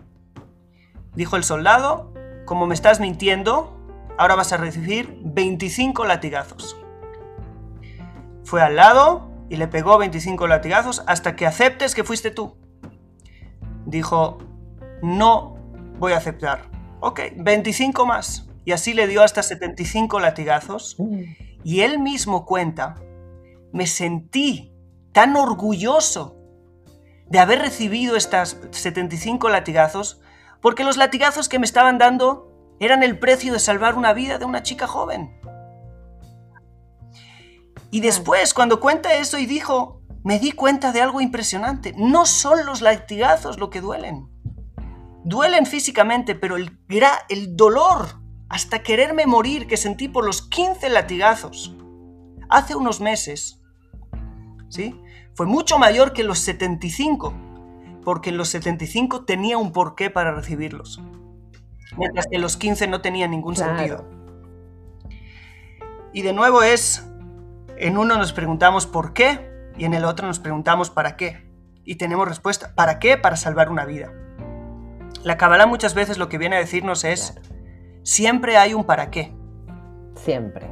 Dijo 1.14 1.36
el 1.36 1.44
soldado, 1.44 2.12
como 2.44 2.66
me 2.66 2.74
estás 2.74 3.00
mintiendo, 3.00 3.74
ahora 4.18 4.34
vas 4.34 4.52
a 4.52 4.58
recibir 4.58 5.18
25 5.22 6.04
latigazos. 6.04 6.76
Fue 8.44 8.60
al 8.60 8.76
lado 8.76 9.30
y 9.48 9.56
le 9.56 9.68
pegó 9.68 9.96
25 9.96 10.46
latigazos 10.46 11.02
hasta 11.06 11.34
que 11.34 11.46
aceptes 11.46 11.94
que 11.94 12.04
fuiste 12.04 12.30
tú. 12.30 12.58
Dijo, 13.86 14.38
no 15.02 15.56
voy 15.98 16.12
a 16.12 16.18
aceptar. 16.18 16.73
Ok, 17.06 17.20
25 17.36 18.06
más. 18.06 18.48
Y 18.64 18.72
así 18.72 18.94
le 18.94 19.06
dio 19.06 19.22
hasta 19.22 19.42
75 19.42 20.20
latigazos. 20.20 20.96
Y 21.62 21.82
él 21.82 21.98
mismo 21.98 22.46
cuenta, 22.46 22.94
me 23.74 23.86
sentí 23.86 24.72
tan 25.12 25.36
orgulloso 25.36 26.38
de 27.28 27.40
haber 27.40 27.58
recibido 27.58 28.16
estas 28.16 28.56
75 28.70 29.50
latigazos, 29.50 30.22
porque 30.62 30.82
los 30.82 30.96
latigazos 30.96 31.50
que 31.50 31.58
me 31.58 31.66
estaban 31.66 31.98
dando 31.98 32.50
eran 32.80 33.02
el 33.02 33.18
precio 33.18 33.52
de 33.52 33.58
salvar 33.58 33.96
una 33.96 34.14
vida 34.14 34.38
de 34.38 34.46
una 34.46 34.62
chica 34.62 34.86
joven. 34.86 35.38
Y 37.90 38.00
después, 38.00 38.54
cuando 38.54 38.80
cuenta 38.80 39.12
eso 39.12 39.36
y 39.36 39.44
dijo, 39.44 40.00
me 40.22 40.38
di 40.38 40.52
cuenta 40.52 40.90
de 40.90 41.02
algo 41.02 41.20
impresionante. 41.20 41.92
No 41.98 42.24
son 42.24 42.64
los 42.64 42.80
latigazos 42.80 43.58
lo 43.58 43.68
que 43.68 43.82
duelen. 43.82 44.33
Duelen 45.24 45.66
físicamente, 45.66 46.34
pero 46.34 46.56
el, 46.56 46.78
el 47.28 47.56
dolor 47.56 48.20
hasta 48.48 48.82
quererme 48.82 49.26
morir 49.26 49.66
que 49.66 49.76
sentí 49.76 50.08
por 50.08 50.24
los 50.24 50.42
15 50.42 50.88
latigazos 50.90 51.74
hace 52.48 52.76
unos 52.76 53.00
meses, 53.00 53.60
¿sí? 54.68 55.00
Fue 55.34 55.46
mucho 55.46 55.78
mayor 55.78 56.12
que 56.12 56.22
los 56.22 56.38
75, 56.40 57.34
porque 58.04 58.30
en 58.30 58.36
los 58.36 58.48
75 58.50 59.24
tenía 59.24 59.58
un 59.58 59.72
porqué 59.72 60.10
para 60.10 60.32
recibirlos 60.32 61.00
mientras 61.96 62.26
que 62.26 62.38
los 62.38 62.56
15 62.56 62.86
no 62.88 63.00
tenían 63.00 63.30
ningún 63.30 63.56
sentido. 63.56 64.08
Y 66.12 66.22
de 66.22 66.32
nuevo 66.32 66.62
es, 66.62 67.04
en 67.76 67.98
uno 67.98 68.16
nos 68.16 68.32
preguntamos 68.32 68.86
por 68.86 69.12
qué 69.12 69.50
y 69.76 69.84
en 69.84 69.94
el 69.94 70.04
otro 70.04 70.26
nos 70.26 70.38
preguntamos 70.38 70.90
para 70.90 71.16
qué. 71.16 71.50
Y 71.84 71.96
tenemos 71.96 72.28
respuesta, 72.28 72.74
¿para 72.74 72.98
qué? 72.98 73.18
Para 73.18 73.36
salvar 73.36 73.68
una 73.68 73.84
vida. 73.84 74.12
La 75.24 75.38
Kabbalah 75.38 75.66
muchas 75.66 75.94
veces 75.94 76.18
lo 76.18 76.28
que 76.28 76.36
viene 76.36 76.56
a 76.56 76.58
decirnos 76.58 77.02
es, 77.02 77.40
siempre 78.02 78.58
hay 78.58 78.74
un 78.74 78.84
para 78.84 79.10
qué. 79.10 79.34
Siempre. 80.16 80.68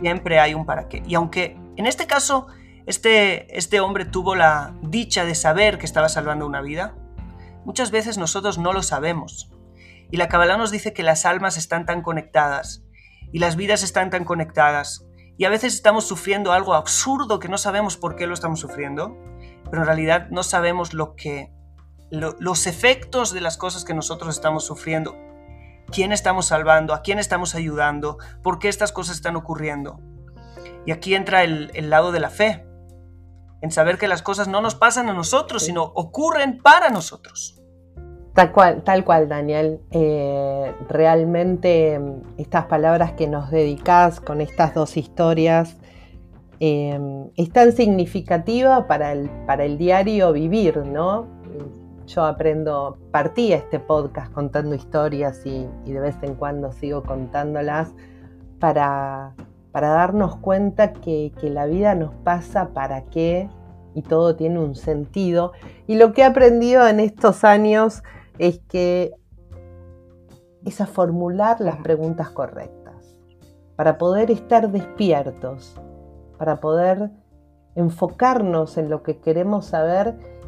Siempre 0.00 0.40
hay 0.40 0.54
un 0.54 0.64
para 0.64 0.88
qué. 0.88 1.02
Y 1.06 1.14
aunque 1.16 1.58
en 1.76 1.84
este 1.84 2.06
caso 2.06 2.46
este, 2.86 3.58
este 3.58 3.78
hombre 3.80 4.06
tuvo 4.06 4.34
la 4.34 4.74
dicha 4.80 5.26
de 5.26 5.34
saber 5.34 5.76
que 5.76 5.84
estaba 5.84 6.08
salvando 6.08 6.46
una 6.46 6.62
vida, 6.62 6.96
muchas 7.66 7.90
veces 7.90 8.16
nosotros 8.16 8.56
no 8.56 8.72
lo 8.72 8.82
sabemos. 8.82 9.52
Y 10.10 10.16
la 10.16 10.28
Kabbalah 10.28 10.56
nos 10.56 10.70
dice 10.70 10.94
que 10.94 11.02
las 11.02 11.26
almas 11.26 11.58
están 11.58 11.84
tan 11.84 12.00
conectadas 12.00 12.82
y 13.32 13.38
las 13.38 13.56
vidas 13.56 13.82
están 13.82 14.08
tan 14.08 14.24
conectadas. 14.24 15.06
Y 15.36 15.44
a 15.44 15.50
veces 15.50 15.74
estamos 15.74 16.06
sufriendo 16.06 16.52
algo 16.52 16.72
absurdo 16.72 17.38
que 17.38 17.48
no 17.48 17.58
sabemos 17.58 17.98
por 17.98 18.16
qué 18.16 18.26
lo 18.26 18.32
estamos 18.32 18.60
sufriendo, 18.60 19.14
pero 19.70 19.82
en 19.82 19.86
realidad 19.86 20.28
no 20.30 20.42
sabemos 20.42 20.94
lo 20.94 21.16
que 21.16 21.52
los 22.10 22.66
efectos 22.66 23.32
de 23.32 23.40
las 23.40 23.56
cosas 23.56 23.84
que 23.84 23.94
nosotros 23.94 24.34
estamos 24.34 24.64
sufriendo. 24.64 25.16
¿Quién 25.86 26.12
estamos 26.12 26.46
salvando? 26.46 26.94
¿A 26.94 27.02
quién 27.02 27.18
estamos 27.18 27.54
ayudando? 27.54 28.18
¿Por 28.42 28.58
qué 28.58 28.68
estas 28.68 28.92
cosas 28.92 29.16
están 29.16 29.36
ocurriendo? 29.36 30.00
Y 30.86 30.92
aquí 30.92 31.14
entra 31.14 31.42
el, 31.42 31.70
el 31.74 31.90
lado 31.90 32.12
de 32.12 32.20
la 32.20 32.30
fe, 32.30 32.66
en 33.62 33.70
saber 33.70 33.98
que 33.98 34.08
las 34.08 34.22
cosas 34.22 34.48
no 34.48 34.60
nos 34.60 34.74
pasan 34.74 35.08
a 35.08 35.12
nosotros, 35.12 35.64
sino 35.64 35.82
ocurren 35.82 36.58
para 36.62 36.90
nosotros. 36.90 37.60
Tal 38.34 38.52
cual, 38.52 38.82
tal 38.84 39.04
cual, 39.04 39.28
Daniel. 39.28 39.80
Eh, 39.90 40.72
realmente 40.88 41.98
mm, 41.98 42.38
estas 42.38 42.66
palabras 42.66 43.12
que 43.12 43.26
nos 43.26 43.50
dedicas 43.50 44.20
con 44.20 44.40
estas 44.40 44.74
dos 44.74 44.96
historias 44.96 45.76
eh, 46.60 46.98
es 47.36 47.52
tan 47.52 47.72
significativa 47.72 48.86
para 48.86 49.12
el, 49.12 49.28
para 49.46 49.64
el 49.64 49.78
diario 49.78 50.32
vivir, 50.32 50.78
¿no? 50.78 51.39
Yo 52.14 52.24
aprendo, 52.24 52.98
partí 53.12 53.52
este 53.52 53.78
podcast 53.78 54.32
contando 54.32 54.74
historias 54.74 55.46
y, 55.46 55.68
y 55.84 55.92
de 55.92 56.00
vez 56.00 56.16
en 56.22 56.34
cuando 56.34 56.72
sigo 56.72 57.04
contándolas 57.04 57.94
para, 58.58 59.32
darnos 59.72 60.34
cuenta 60.38 60.92
que, 60.92 61.32
que 61.40 61.50
la 61.50 61.66
vida 61.66 61.94
nos 61.94 62.12
pasa 62.24 62.70
para 62.70 63.04
qué 63.04 63.48
y 63.94 64.02
todo 64.02 64.34
tiene 64.34 64.58
un 64.58 64.74
sentido. 64.74 65.52
Y 65.86 65.94
lo 65.94 66.12
que 66.12 66.22
he 66.22 66.24
aprendido 66.24 66.88
en 66.88 66.98
estos 66.98 67.44
años 67.44 68.02
es 68.38 68.58
que 68.68 69.12
es 70.64 70.80
a 70.80 70.86
formular 70.86 71.60
las 71.60 71.76
preguntas 71.76 72.30
correctas, 72.30 73.16
para 73.76 73.98
poder 73.98 74.32
estar 74.32 74.72
despiertos, 74.72 75.80
para 76.38 76.56
poder 76.58 77.12
enfocarnos 77.76 78.78
en 78.78 78.90
lo 78.90 79.04
que 79.04 79.20
queremos 79.20 79.66
saber 79.66 80.39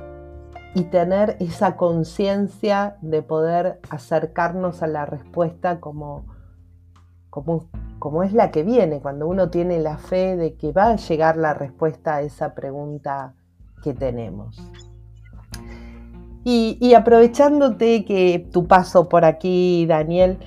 y 0.75 0.85
tener 0.85 1.37
esa 1.41 1.77
conciencia 1.77 2.97
de 3.03 3.23
poder 3.23 3.81
acercarnos 3.91 4.83
a 4.83 4.87
la 4.87 5.05
respuesta 5.05 5.81
como, 5.81 6.27
como, 7.29 7.69
como, 7.99 8.23
es 8.23 8.33
la 8.33 8.51
que 8.51 8.63
viene, 8.63 9.01
cuando 9.01 9.27
uno 9.27 9.51
tiene 9.51 9.79
la 9.81 9.99
fe 9.99 10.37
de 10.37 10.55
que 10.55 10.73
va 10.73 10.89
a 10.89 10.97
llegar 10.97 11.37
la 11.37 11.53
respuesta 11.53 12.17
a 12.17 12.23
esa 12.23 12.55
pregunta 12.55 13.35
que 13.83 13.93
tenemos. 13.93 14.57
Y, 16.45 16.95
aprovechándote 16.95 18.05
que 18.05 18.49
tu 18.51 18.67
paso 18.67 19.09
por 19.09 19.25
aquí, 19.25 19.87
Daniel, 19.87 20.39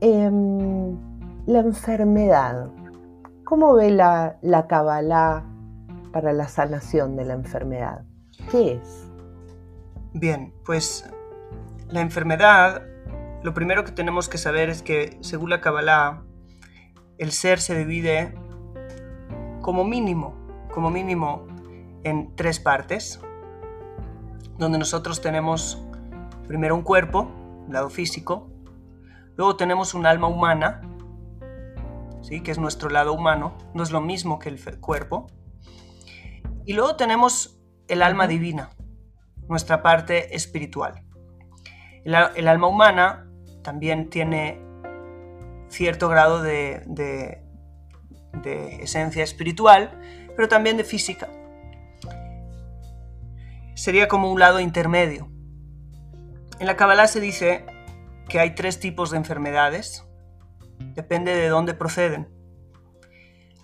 em, 0.00 0.96
la 1.46 1.60
enfermedad, 1.60 2.68
¿cómo 3.44 3.74
ve 3.74 3.90
la, 3.90 4.36
la 4.42 4.68
Kabbalah 4.68 5.44
para 6.12 6.32
la 6.32 6.46
sanación 6.46 7.16
de 7.16 7.24
la 7.24 7.34
enfermedad? 7.34 8.04
¿Qué 8.50 8.74
es? 8.74 9.05
Bien, 10.18 10.54
pues 10.64 11.06
la 11.90 12.00
enfermedad, 12.00 12.86
lo 13.42 13.52
primero 13.52 13.84
que 13.84 13.92
tenemos 13.92 14.30
que 14.30 14.38
saber 14.38 14.70
es 14.70 14.80
que 14.80 15.18
según 15.20 15.50
la 15.50 15.60
Kabbalah, 15.60 16.22
el 17.18 17.32
ser 17.32 17.60
se 17.60 17.76
divide 17.76 18.34
como 19.60 19.84
mínimo, 19.84 20.34
como 20.72 20.90
mínimo 20.90 21.46
en 22.02 22.34
tres 22.34 22.60
partes 22.60 23.20
donde 24.56 24.78
nosotros 24.78 25.20
tenemos 25.20 25.84
primero 26.48 26.74
un 26.74 26.82
cuerpo, 26.82 27.30
lado 27.68 27.90
físico, 27.90 28.50
luego 29.36 29.56
tenemos 29.56 29.92
un 29.92 30.06
alma 30.06 30.28
humana, 30.28 30.80
¿sí? 32.22 32.40
que 32.40 32.52
es 32.52 32.58
nuestro 32.58 32.88
lado 32.88 33.12
humano, 33.12 33.52
no 33.74 33.82
es 33.82 33.90
lo 33.90 34.00
mismo 34.00 34.38
que 34.38 34.48
el 34.48 34.80
cuerpo, 34.80 35.26
y 36.64 36.72
luego 36.72 36.96
tenemos 36.96 37.60
el 37.86 38.00
alma 38.00 38.26
divina, 38.26 38.70
nuestra 39.48 39.82
parte 39.82 40.34
espiritual. 40.34 41.02
El, 42.04 42.48
alma 42.48 42.68
humana 42.68 43.28
también 43.62 44.10
tiene 44.10 44.60
cierto 45.68 46.08
grado 46.08 46.42
de, 46.42 46.82
de 46.86 48.82
esencia 48.82 49.24
espiritual, 49.24 49.98
pero 50.36 50.48
también 50.48 50.76
de 50.76 50.84
física 50.84 51.28
sería 53.76 54.08
como 54.08 54.32
un 54.32 54.40
lado 54.40 54.58
intermedio. 54.58 55.28
En 56.58 56.66
la 56.66 56.76
Kabbalah 56.76 57.06
se 57.06 57.20
dice 57.20 57.66
que 58.28 58.40
hay 58.40 58.54
tres 58.54 58.80
tipos 58.80 59.10
de 59.10 59.18
enfermedades, 59.18 60.04
depende 60.94 61.36
de 61.36 61.48
dónde 61.48 61.74
proceden. 61.74 62.28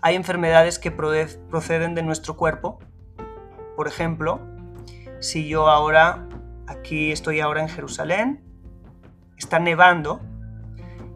Hay 0.03 0.15
enfermedades 0.15 0.79
que 0.79 0.91
proceden 0.91 1.95
de 1.95 2.03
nuestro 2.03 2.37
cuerpo, 2.37 2.79
por 3.75 3.89
ejemplo, 3.89 4.41
si 5.23 5.49
yo 5.49 5.69
ahora, 5.69 6.29
aquí 6.67 7.13
estoy 7.13 7.41
ahora 7.41 7.63
en 7.63 7.69
Jerusalén, 7.69 8.45
está 9.39 9.59
nevando, 9.59 10.21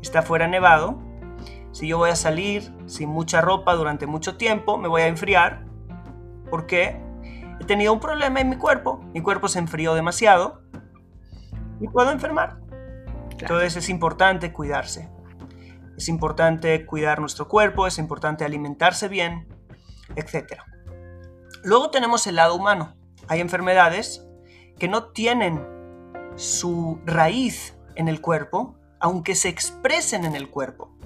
está 0.01 0.23
fuera 0.23 0.47
nevado, 0.47 1.03
si 1.73 1.89
yo 1.89 1.99
voy 1.99 2.11
a 2.11 2.17
salir 2.17 2.73
sin 2.87 3.11
mucha 3.11 3.41
ropa 3.43 3.75
durante 3.75 4.07
mucho 4.07 4.37
tiempo, 4.37 4.79
me 4.79 4.89
voy 4.89 5.03
a 5.03 5.09
enfriar. 5.09 5.67
¿Por 6.49 6.67
qué? 6.67 7.05
he 7.61 7.65
tenido 7.65 7.93
un 7.93 8.01
problema 8.01 8.41
en 8.41 8.49
mi 8.49 8.57
cuerpo, 8.57 9.01
mi 9.13 9.21
cuerpo 9.21 9.49
se 9.49 9.59
enfrió 9.59 9.95
demasiado 9.95 10.63
y 11.81 11.89
puedo 11.89 12.11
enfermar. 12.11 12.61
Entonces 13.39 13.77
es 13.77 13.89
importante 13.89 14.53
cuidarse. 14.53 15.11
Es 15.97 16.09
importante 16.09 16.87
cuidar 16.87 17.21
nuestro 17.21 17.49
cuerpo, 17.49 17.87
es 17.87 17.99
importante 17.99 18.45
alimentarse 18.45 19.09
bien, 19.09 19.49
etc. 20.15 20.61
Luego 21.65 21.91
tenemos 21.91 22.27
el 22.27 22.37
lado 22.37 22.55
humano. 22.55 22.96
Hay 23.29 23.41
enfermedades 23.41 24.27
que 24.79 24.89
no 24.89 25.09
tienen 25.09 25.65
su 26.37 27.01
raíz 27.05 27.79
en 27.95 28.09
el 28.09 28.21
cuerpo, 28.21 28.77
aunque 29.01 29.35
se 29.35 29.49
expresen 29.49 30.25
en 30.25 30.37
el 30.37 30.51
cuerpo, 30.51 30.97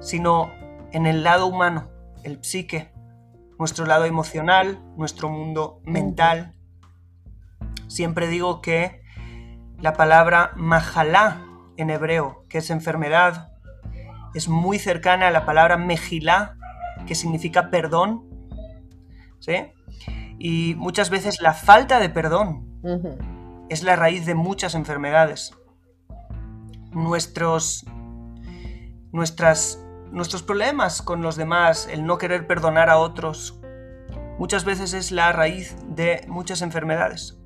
sino 0.00 0.52
en 0.92 1.06
el 1.06 1.22
lado 1.22 1.46
humano, 1.46 1.90
el 2.24 2.42
psique, 2.42 2.92
nuestro 3.58 3.86
lado 3.86 4.06
emocional, 4.06 4.82
nuestro 4.96 5.28
mundo 5.28 5.80
mental. 5.84 6.54
Siempre 7.86 8.28
digo 8.28 8.62
que 8.62 9.02
la 9.78 9.92
palabra 9.92 10.52
mahalá 10.56 11.44
en 11.76 11.90
hebreo, 11.90 12.44
que 12.48 12.58
es 12.58 12.70
enfermedad, 12.70 13.52
es 14.34 14.48
muy 14.48 14.78
cercana 14.78 15.28
a 15.28 15.30
la 15.30 15.44
palabra 15.44 15.76
mejilá, 15.76 16.56
que 17.06 17.14
significa 17.14 17.70
perdón. 17.70 18.28
¿Sí? 19.40 19.72
Y 20.40 20.74
muchas 20.76 21.10
veces 21.10 21.40
la 21.40 21.52
falta 21.52 22.00
de 22.00 22.08
perdón 22.08 22.66
es 23.68 23.84
la 23.84 23.94
raíz 23.94 24.26
de 24.26 24.34
muchas 24.34 24.74
enfermedades. 24.74 25.54
Nuestros, 26.92 27.84
nuestras 29.12 29.78
nuestros 30.12 30.42
problemas 30.42 31.02
con 31.02 31.22
los 31.22 31.36
demás, 31.36 31.88
el 31.90 32.04
no 32.04 32.18
querer 32.18 32.46
perdonar 32.46 32.90
a 32.90 32.98
otros, 32.98 33.60
muchas 34.38 34.64
veces 34.64 34.92
es 34.92 35.12
la 35.12 35.32
raíz 35.32 35.76
de 35.86 36.24
muchas 36.28 36.62
enfermedades. 36.62 37.38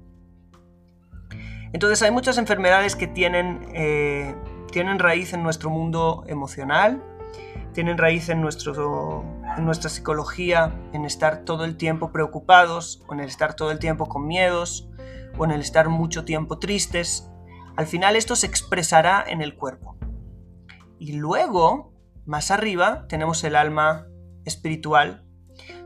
Entonces 1.72 2.02
hay 2.02 2.11
muchas 2.11 2.38
enfermedades 2.38 2.96
que 2.96 3.07
tienen, 3.07 3.66
eh, 3.74 4.35
tienen 4.70 4.98
raíz 4.98 5.33
en 5.33 5.42
nuestro 5.42 5.70
mundo 5.70 6.24
emocional, 6.26 7.02
tienen 7.72 7.98
raíz 7.98 8.28
en, 8.28 8.40
nuestro, 8.40 9.24
en 9.56 9.64
nuestra 9.64 9.90
psicología, 9.90 10.74
en 10.92 11.04
estar 11.04 11.44
todo 11.44 11.64
el 11.64 11.76
tiempo 11.76 12.12
preocupados, 12.12 13.02
o 13.08 13.14
en 13.14 13.20
el 13.20 13.28
estar 13.28 13.54
todo 13.54 13.70
el 13.70 13.78
tiempo 13.78 14.06
con 14.06 14.26
miedos, 14.26 14.88
o 15.38 15.44
en 15.44 15.50
el 15.50 15.60
estar 15.60 15.88
mucho 15.88 16.24
tiempo 16.24 16.58
tristes. 16.58 17.30
Al 17.76 17.86
final 17.86 18.16
esto 18.16 18.36
se 18.36 18.46
expresará 18.46 19.24
en 19.26 19.42
el 19.42 19.56
cuerpo. 19.56 19.96
Y 20.98 21.12
luego 21.14 21.92
más 22.26 22.50
arriba 22.50 23.06
tenemos 23.08 23.44
el 23.44 23.56
alma 23.56 24.06
espiritual, 24.44 25.24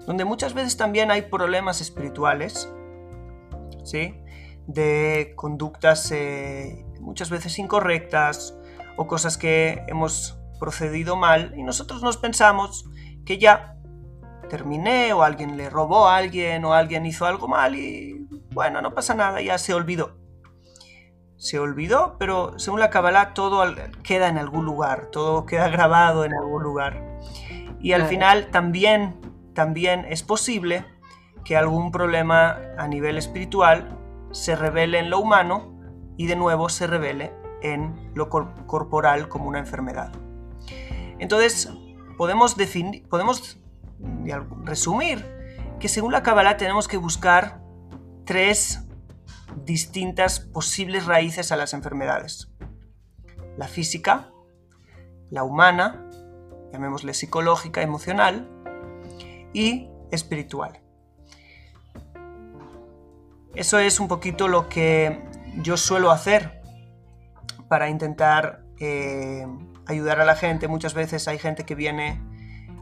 donde 0.07 0.25
muchas 0.25 0.55
veces 0.55 0.77
también 0.77 1.11
hay 1.11 1.23
problemas 1.23 1.81
espirituales, 1.81 2.73
¿sí? 3.85 4.15
De 4.67 5.33
conductas 5.37 6.11
eh, 6.13 6.85
muchas 7.01 7.31
veces 7.31 7.59
incorrectas 7.59 8.57
o 8.97 9.07
cosas 9.07 9.39
que 9.39 9.83
hemos 9.89 10.39
procedido 10.59 11.17
mal 11.17 11.55
y 11.57 11.63
nosotros 11.63 12.03
nos 12.03 12.17
pensamos 12.17 12.85
que 13.29 13.37
ya 13.37 13.77
terminé 14.49 15.13
o 15.13 15.23
alguien 15.23 15.59
le 15.59 15.69
robó 15.69 16.09
a 16.09 16.17
alguien 16.17 16.65
o 16.65 16.73
alguien 16.73 17.05
hizo 17.05 17.27
algo 17.27 17.47
mal 17.47 17.75
y 17.75 18.27
bueno, 18.55 18.81
no 18.81 18.95
pasa 18.95 19.13
nada, 19.13 19.43
ya 19.43 19.59
se 19.59 19.75
olvidó 19.75 20.17
se 21.37 21.59
olvidó, 21.59 22.17
pero 22.19 22.59
según 22.59 22.81
la 22.81 22.89
Kabbalah 22.89 23.35
todo 23.35 23.63
queda 24.03 24.29
en 24.29 24.39
algún 24.39 24.65
lugar, 24.65 25.11
todo 25.13 25.45
queda 25.45 25.69
grabado 25.69 26.25
en 26.25 26.33
algún 26.33 26.63
lugar. 26.63 27.21
Y 27.81 27.93
al 27.93 28.07
final 28.07 28.49
también, 28.51 29.21
también 29.55 30.07
es 30.09 30.23
posible 30.25 30.87
que 31.45 31.57
algún 31.57 31.93
problema 31.93 32.59
a 32.79 32.89
nivel 32.89 33.19
espiritual 33.19 33.97
se 34.33 34.57
revele 34.57 34.99
en 34.99 35.11
lo 35.11 35.21
humano 35.21 35.79
y 36.17 36.27
de 36.27 36.35
nuevo 36.35 36.71
se 36.71 36.87
revele 36.89 37.33
en 37.63 38.11
lo 38.15 38.29
corporal 38.31 39.29
como 39.29 39.49
una 39.49 39.61
enfermedad. 39.61 40.13
Entonces, 41.21 41.71
podemos, 42.19 42.57
definir, 42.59 43.09
podemos 43.09 43.59
resumir 44.65 45.25
que 45.81 45.89
según 45.89 46.13
la 46.13 46.23
Kabbalah 46.23 46.59
tenemos 46.59 46.87
que 46.87 46.99
buscar 46.99 47.63
tres 48.27 48.85
distintas 49.65 50.41
posibles 50.41 51.07
raíces 51.07 51.51
a 51.53 51.57
las 51.57 51.73
enfermedades. 51.73 52.51
La 53.57 53.69
física, 53.69 54.31
la 55.31 55.45
humana, 55.45 56.07
llamémosle 56.73 57.15
psicológica, 57.15 57.81
emocional, 57.81 58.51
y 59.53 59.89
espiritual. 60.11 60.81
Eso 63.55 63.79
es 63.79 63.99
un 63.99 64.09
poquito 64.09 64.49
lo 64.49 64.69
que 64.69 65.25
yo 65.63 65.77
suelo 65.77 66.11
hacer 66.11 66.61
para 67.69 67.89
intentar 67.89 68.65
eh, 68.79 69.47
ayudar 69.89 70.21
a 70.21 70.25
la 70.25 70.37
gente. 70.37 70.69
Muchas 70.69 70.95
veces 70.95 71.27
hay 71.27 71.39
gente 71.39 71.65
que 71.65 71.75
viene 71.75 72.23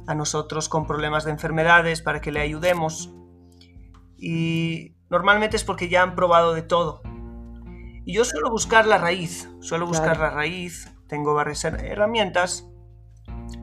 a 0.06 0.14
nosotros 0.14 0.68
con 0.68 0.86
problemas 0.86 1.24
de 1.24 1.30
enfermedades 1.30 2.02
para 2.02 2.20
que 2.20 2.32
le 2.32 2.40
ayudemos. 2.40 3.14
Y 4.18 4.96
normalmente 5.08 5.56
es 5.56 5.64
porque 5.64 5.88
ya 5.88 6.02
han 6.02 6.14
probado 6.14 6.52
de 6.52 6.62
todo. 6.62 7.02
Y 8.04 8.14
yo 8.14 8.24
suelo 8.24 8.50
buscar 8.50 8.86
la 8.86 8.98
raíz, 8.98 9.48
suelo 9.60 9.86
buscar 9.86 10.18
la 10.18 10.30
raíz, 10.30 10.92
tengo 11.08 11.34
varias 11.34 11.64
herramientas, 11.64 12.68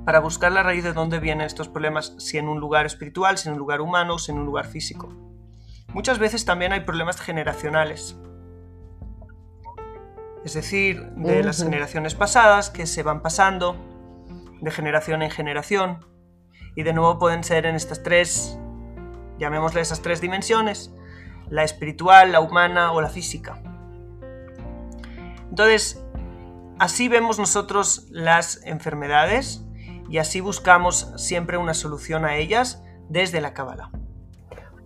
para 0.05 0.19
buscar 0.19 0.51
la 0.51 0.63
raíz 0.63 0.83
de 0.83 0.91
dónde 0.91 1.19
vienen 1.19 1.47
estos 1.47 1.69
problemas, 1.69 2.15
si 2.17 2.37
en 2.37 2.49
un 2.49 2.59
lugar 2.59 2.85
espiritual, 2.85 3.37
si 3.37 3.47
en 3.47 3.53
un 3.53 3.59
lugar 3.59 3.79
humano, 3.79 4.19
si 4.19 4.31
en 4.31 4.39
un 4.39 4.45
lugar 4.45 4.65
físico. 4.65 5.09
Muchas 5.93 6.19
veces 6.19 6.43
también 6.43 6.73
hay 6.73 6.81
problemas 6.81 7.21
generacionales. 7.21 8.17
Es 10.43 10.53
decir, 10.53 11.09
de 11.15 11.43
las 11.43 11.63
generaciones 11.63 12.15
pasadas 12.15 12.69
que 12.69 12.85
se 12.85 13.03
van 13.03 13.21
pasando 13.21 13.77
de 14.61 14.71
generación 14.71 15.21
en 15.21 15.29
generación. 15.29 16.05
Y 16.75 16.83
de 16.83 16.93
nuevo 16.93 17.19
pueden 17.19 17.43
ser 17.43 17.65
en 17.65 17.75
estas 17.75 18.01
tres, 18.01 18.57
llamémosle 19.37 19.81
esas 19.81 20.01
tres 20.01 20.21
dimensiones, 20.21 20.93
la 21.49 21.63
espiritual, 21.63 22.31
la 22.31 22.39
humana 22.39 22.91
o 22.93 23.01
la 23.01 23.09
física. 23.09 23.61
Entonces, 25.49 26.03
así 26.79 27.09
vemos 27.09 27.37
nosotros 27.37 28.07
las 28.09 28.65
enfermedades 28.65 29.63
y 30.09 30.17
así 30.17 30.41
buscamos 30.41 31.11
siempre 31.17 31.57
una 31.57 31.73
solución 31.73 32.25
a 32.25 32.35
ellas 32.35 32.83
desde 33.09 33.39
la 33.39 33.53
Cábala. 33.53 33.91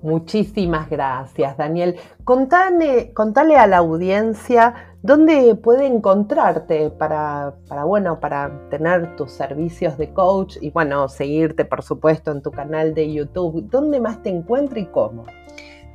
Muchísimas 0.01 0.89
gracias, 0.89 1.57
Daniel. 1.57 1.95
Contale, 2.23 3.13
contale 3.13 3.57
a 3.57 3.65
la 3.65 3.77
audiencia 3.77 4.75
dónde 5.01 5.55
puede 5.55 5.87
encontrarte 5.87 6.91
para, 6.91 7.55
para, 7.67 7.83
bueno, 7.83 8.19
para 8.19 8.69
tener 8.69 9.15
tus 9.15 9.31
servicios 9.31 9.97
de 9.97 10.13
coach 10.13 10.57
y 10.61 10.69
bueno, 10.69 11.07
seguirte 11.09 11.65
por 11.65 11.81
supuesto 11.81 12.31
en 12.31 12.41
tu 12.41 12.51
canal 12.51 12.93
de 12.93 13.11
YouTube. 13.11 13.69
¿Dónde 13.69 13.99
más 13.99 14.21
te 14.21 14.29
encuentra 14.29 14.79
y 14.79 14.85
cómo? 14.85 15.25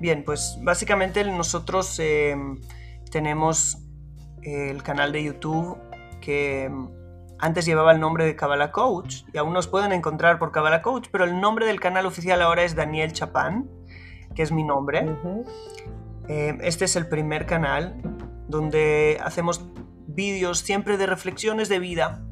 Bien, 0.01 0.25
pues 0.25 0.59
básicamente 0.63 1.25
nosotros 1.25 1.97
eh, 2.01 2.37
tenemos 3.11 3.79
el 4.43 4.83
canal 4.83 5.13
de 5.13 5.23
YouTube 5.23 5.79
que 6.21 6.71
antes 7.39 7.67
llevaba 7.67 7.93
el 7.93 8.01
nombre 8.01 8.25
de 8.25 8.35
Kabbalah 8.35 8.73
Coach 8.73 9.25
y 9.33 9.39
aún 9.39 9.53
nos 9.53 9.69
pueden 9.69 9.93
encontrar 9.93 10.39
por 10.39 10.53
Kabbalah 10.53 10.81
Coach, 10.83 11.09
pero 11.11 11.25
el 11.25 11.41
nombre 11.41 11.67
del 11.67 11.81
canal 11.81 12.07
oficial 12.07 12.41
ahora 12.41 12.63
es 12.63 12.75
Daniel 12.75 13.13
Chapán, 13.13 13.69
que 14.35 14.43
es 14.43 14.53
mi 14.53 14.65
nombre. 14.65 15.17
Eh, 16.29 16.59
este 16.63 16.85
es 16.85 16.97
el 16.97 17.09
primer 17.09 17.47
canal 17.47 18.01
donde 18.49 19.19
hacemos 19.23 19.65
vídeos 20.07 20.59
siempre 20.59 20.97
de 20.97 21.07
reflexiones 21.07 21.69
de 21.69 21.79
vida, 21.79 22.23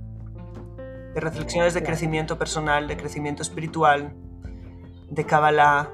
de 1.15 1.21
reflexiones 1.21 1.75
de 1.75 1.83
crecimiento 1.83 2.39
personal, 2.39 2.89
de 2.89 2.97
crecimiento 2.97 3.43
espiritual, 3.43 4.15
de 5.11 5.25
Kabbalah, 5.25 5.91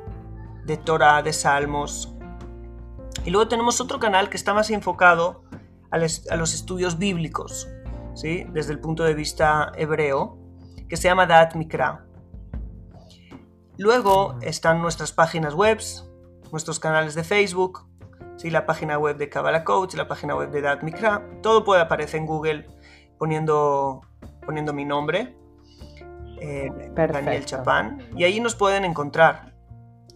de 0.64 0.76
Torah, 0.76 1.22
de 1.22 1.32
Salmos. 1.32 2.14
Y 3.24 3.30
luego 3.30 3.48
tenemos 3.48 3.80
otro 3.80 3.98
canal 3.98 4.28
que 4.28 4.36
está 4.36 4.52
más 4.52 4.70
enfocado 4.70 5.44
a 5.90 5.98
los 5.98 6.54
estudios 6.54 6.98
bíblicos 6.98 7.68
desde 8.22 8.72
el 8.72 8.80
punto 8.80 9.04
de 9.04 9.14
vista 9.14 9.72
hebreo, 9.76 10.38
que 10.88 10.96
se 10.96 11.08
llama 11.08 11.26
Dat 11.26 11.54
Mikra. 11.54 12.05
Luego 13.78 14.38
están 14.40 14.80
nuestras 14.80 15.12
páginas 15.12 15.54
web, 15.54 15.80
nuestros 16.50 16.80
canales 16.80 17.14
de 17.14 17.24
Facebook, 17.24 17.86
¿sí? 18.36 18.48
la 18.50 18.64
página 18.64 18.98
web 18.98 19.18
de 19.18 19.28
Kabbalah 19.28 19.64
Coach, 19.64 19.94
la 19.94 20.08
página 20.08 20.34
web 20.34 20.50
de 20.50 20.62
Dat 20.62 20.82
Mikra. 20.82 21.28
Todo 21.42 21.62
puede 21.64 21.82
aparecer 21.82 22.20
en 22.20 22.26
Google 22.26 22.66
poniendo, 23.18 24.00
poniendo 24.44 24.72
mi 24.72 24.84
nombre, 24.84 25.36
eh, 26.40 26.70
Daniel 26.94 27.44
Chapán, 27.44 28.08
y 28.16 28.22
ahí 28.24 28.40
nos 28.40 28.54
pueden 28.54 28.84
encontrar. 28.84 29.54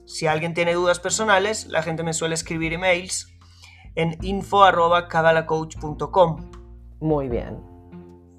Si 0.06 0.26
alguien 0.26 0.54
tiene 0.54 0.74
dudas 0.74 0.98
personales, 0.98 1.66
la 1.66 1.82
gente 1.82 2.02
me 2.02 2.14
suele 2.14 2.34
escribir 2.34 2.72
emails 2.72 3.28
en 3.94 4.16
info.kabbalahcoach.com. 4.22 6.50
Muy 7.00 7.28
bien. 7.28 7.58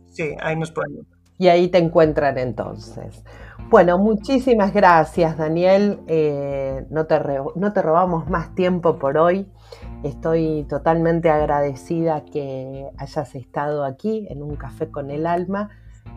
Sí, 0.09 0.35
ahí 0.41 0.55
nos 0.55 0.71
pueden. 0.71 1.05
Y 1.37 1.47
ahí 1.47 1.69
te 1.69 1.77
encuentran 1.77 2.37
entonces. 2.37 3.23
Bueno, 3.71 3.97
muchísimas 3.97 4.73
gracias 4.73 5.37
Daniel. 5.37 6.01
Eh, 6.07 6.85
no, 6.89 7.05
te 7.05 7.17
no 7.55 7.71
te 7.71 7.81
robamos 7.81 8.29
más 8.29 8.53
tiempo 8.53 8.99
por 8.99 9.17
hoy. 9.17 9.49
Estoy 10.03 10.65
totalmente 10.67 11.29
agradecida 11.29 12.25
que 12.25 12.85
hayas 12.97 13.33
estado 13.33 13.85
aquí 13.85 14.27
en 14.29 14.43
un 14.43 14.57
café 14.57 14.91
con 14.91 15.09
el 15.09 15.25
alma 15.25 15.69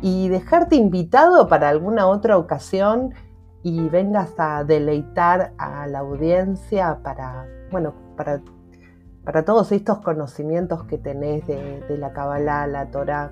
y 0.03 0.29
dejarte 0.31 0.75
invitado 0.75 1.47
para 1.47 1.69
alguna 1.69 2.09
otra 2.09 2.39
ocasión 2.39 3.15
y 3.63 3.89
vengas 3.89 4.35
a 4.37 4.65
deleitar 4.65 5.53
a 5.57 5.87
la 5.87 6.01
audiencia 6.01 6.99
para, 7.05 7.47
bueno, 7.71 7.95
para, 8.17 8.43
para 9.23 9.45
todos 9.45 9.71
estos 9.71 10.01
conocimientos 10.01 10.83
que 10.87 10.99
tenés 10.99 11.47
de, 11.47 11.83
de 11.83 11.99
la 11.99 12.13
Kabbalah, 12.13 12.67
la 12.67 12.91
Torah 12.91 13.31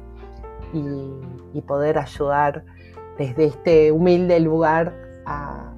y, 0.73 1.61
poder 1.63 1.99
ayudar 1.99 2.65
desde 3.19 3.47
este 3.47 3.93
humilde 3.93 4.41
lugar 4.41 4.95
a, 5.27 5.75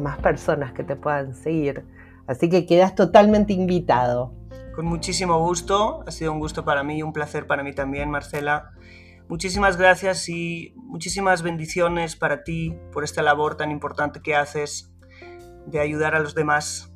más 0.00 0.18
personas 0.18 0.72
que 0.72 0.84
te 0.84 0.96
puedan 0.96 1.34
seguir. 1.34 1.84
Así 2.26 2.48
que 2.48 2.66
quedas 2.66 2.94
totalmente 2.94 3.52
invitado. 3.52 4.34
Con 4.74 4.86
muchísimo 4.86 5.38
gusto, 5.40 6.04
ha 6.06 6.10
sido 6.10 6.32
un 6.32 6.38
gusto 6.38 6.64
para 6.64 6.82
mí 6.82 6.98
y 6.98 7.02
un 7.02 7.12
placer 7.12 7.46
para 7.46 7.62
mí 7.62 7.74
también, 7.74 8.10
Marcela. 8.10 8.70
Muchísimas 9.28 9.76
gracias 9.76 10.28
y 10.28 10.74
muchísimas 10.76 11.42
bendiciones 11.42 12.16
para 12.16 12.44
ti 12.44 12.78
por 12.92 13.04
esta 13.04 13.22
labor 13.22 13.56
tan 13.56 13.70
importante 13.70 14.20
que 14.22 14.36
haces 14.36 14.92
de 15.66 15.80
ayudar 15.80 16.14
a 16.14 16.20
los 16.20 16.34
demás 16.34 16.92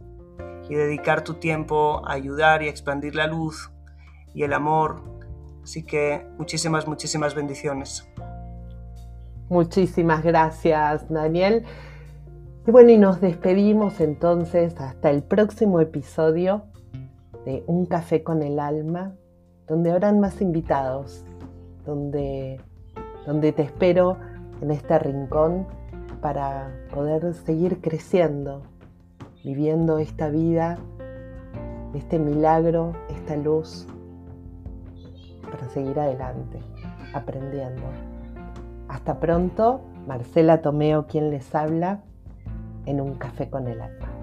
y 0.68 0.74
dedicar 0.74 1.24
tu 1.24 1.34
tiempo 1.34 2.06
a 2.06 2.12
ayudar 2.12 2.62
y 2.62 2.68
expandir 2.68 3.14
la 3.14 3.26
luz 3.26 3.70
y 4.34 4.44
el 4.44 4.52
amor 4.52 5.12
Así 5.62 5.84
que 5.84 6.26
muchísimas, 6.38 6.86
muchísimas 6.86 7.34
bendiciones. 7.34 8.08
Muchísimas 9.52 10.24
gracias, 10.24 11.06
Daniel. 11.10 11.66
Y 12.66 12.70
bueno, 12.70 12.88
y 12.88 12.96
nos 12.96 13.20
despedimos 13.20 14.00
entonces 14.00 14.80
hasta 14.80 15.10
el 15.10 15.22
próximo 15.22 15.78
episodio 15.78 16.62
de 17.44 17.62
Un 17.66 17.84
café 17.84 18.22
con 18.22 18.42
el 18.42 18.58
alma, 18.58 19.12
donde 19.68 19.90
habrán 19.90 20.20
más 20.20 20.40
invitados, 20.40 21.26
donde, 21.84 22.62
donde 23.26 23.52
te 23.52 23.60
espero 23.60 24.16
en 24.62 24.70
este 24.70 24.98
rincón 24.98 25.66
para 26.22 26.72
poder 26.94 27.34
seguir 27.34 27.82
creciendo, 27.82 28.62
viviendo 29.44 29.98
esta 29.98 30.30
vida, 30.30 30.78
este 31.92 32.18
milagro, 32.18 32.94
esta 33.10 33.36
luz 33.36 33.86
para 35.50 35.68
seguir 35.68 36.00
adelante, 36.00 36.58
aprendiendo. 37.12 38.12
Hasta 38.92 39.18
pronto, 39.20 39.81
Marcela 40.07 40.61
Tomeo 40.61 41.07
quien 41.07 41.31
les 41.31 41.55
habla 41.55 42.02
en 42.85 43.00
un 43.00 43.14
café 43.14 43.48
con 43.48 43.66
el 43.66 43.81
alma. 43.81 44.21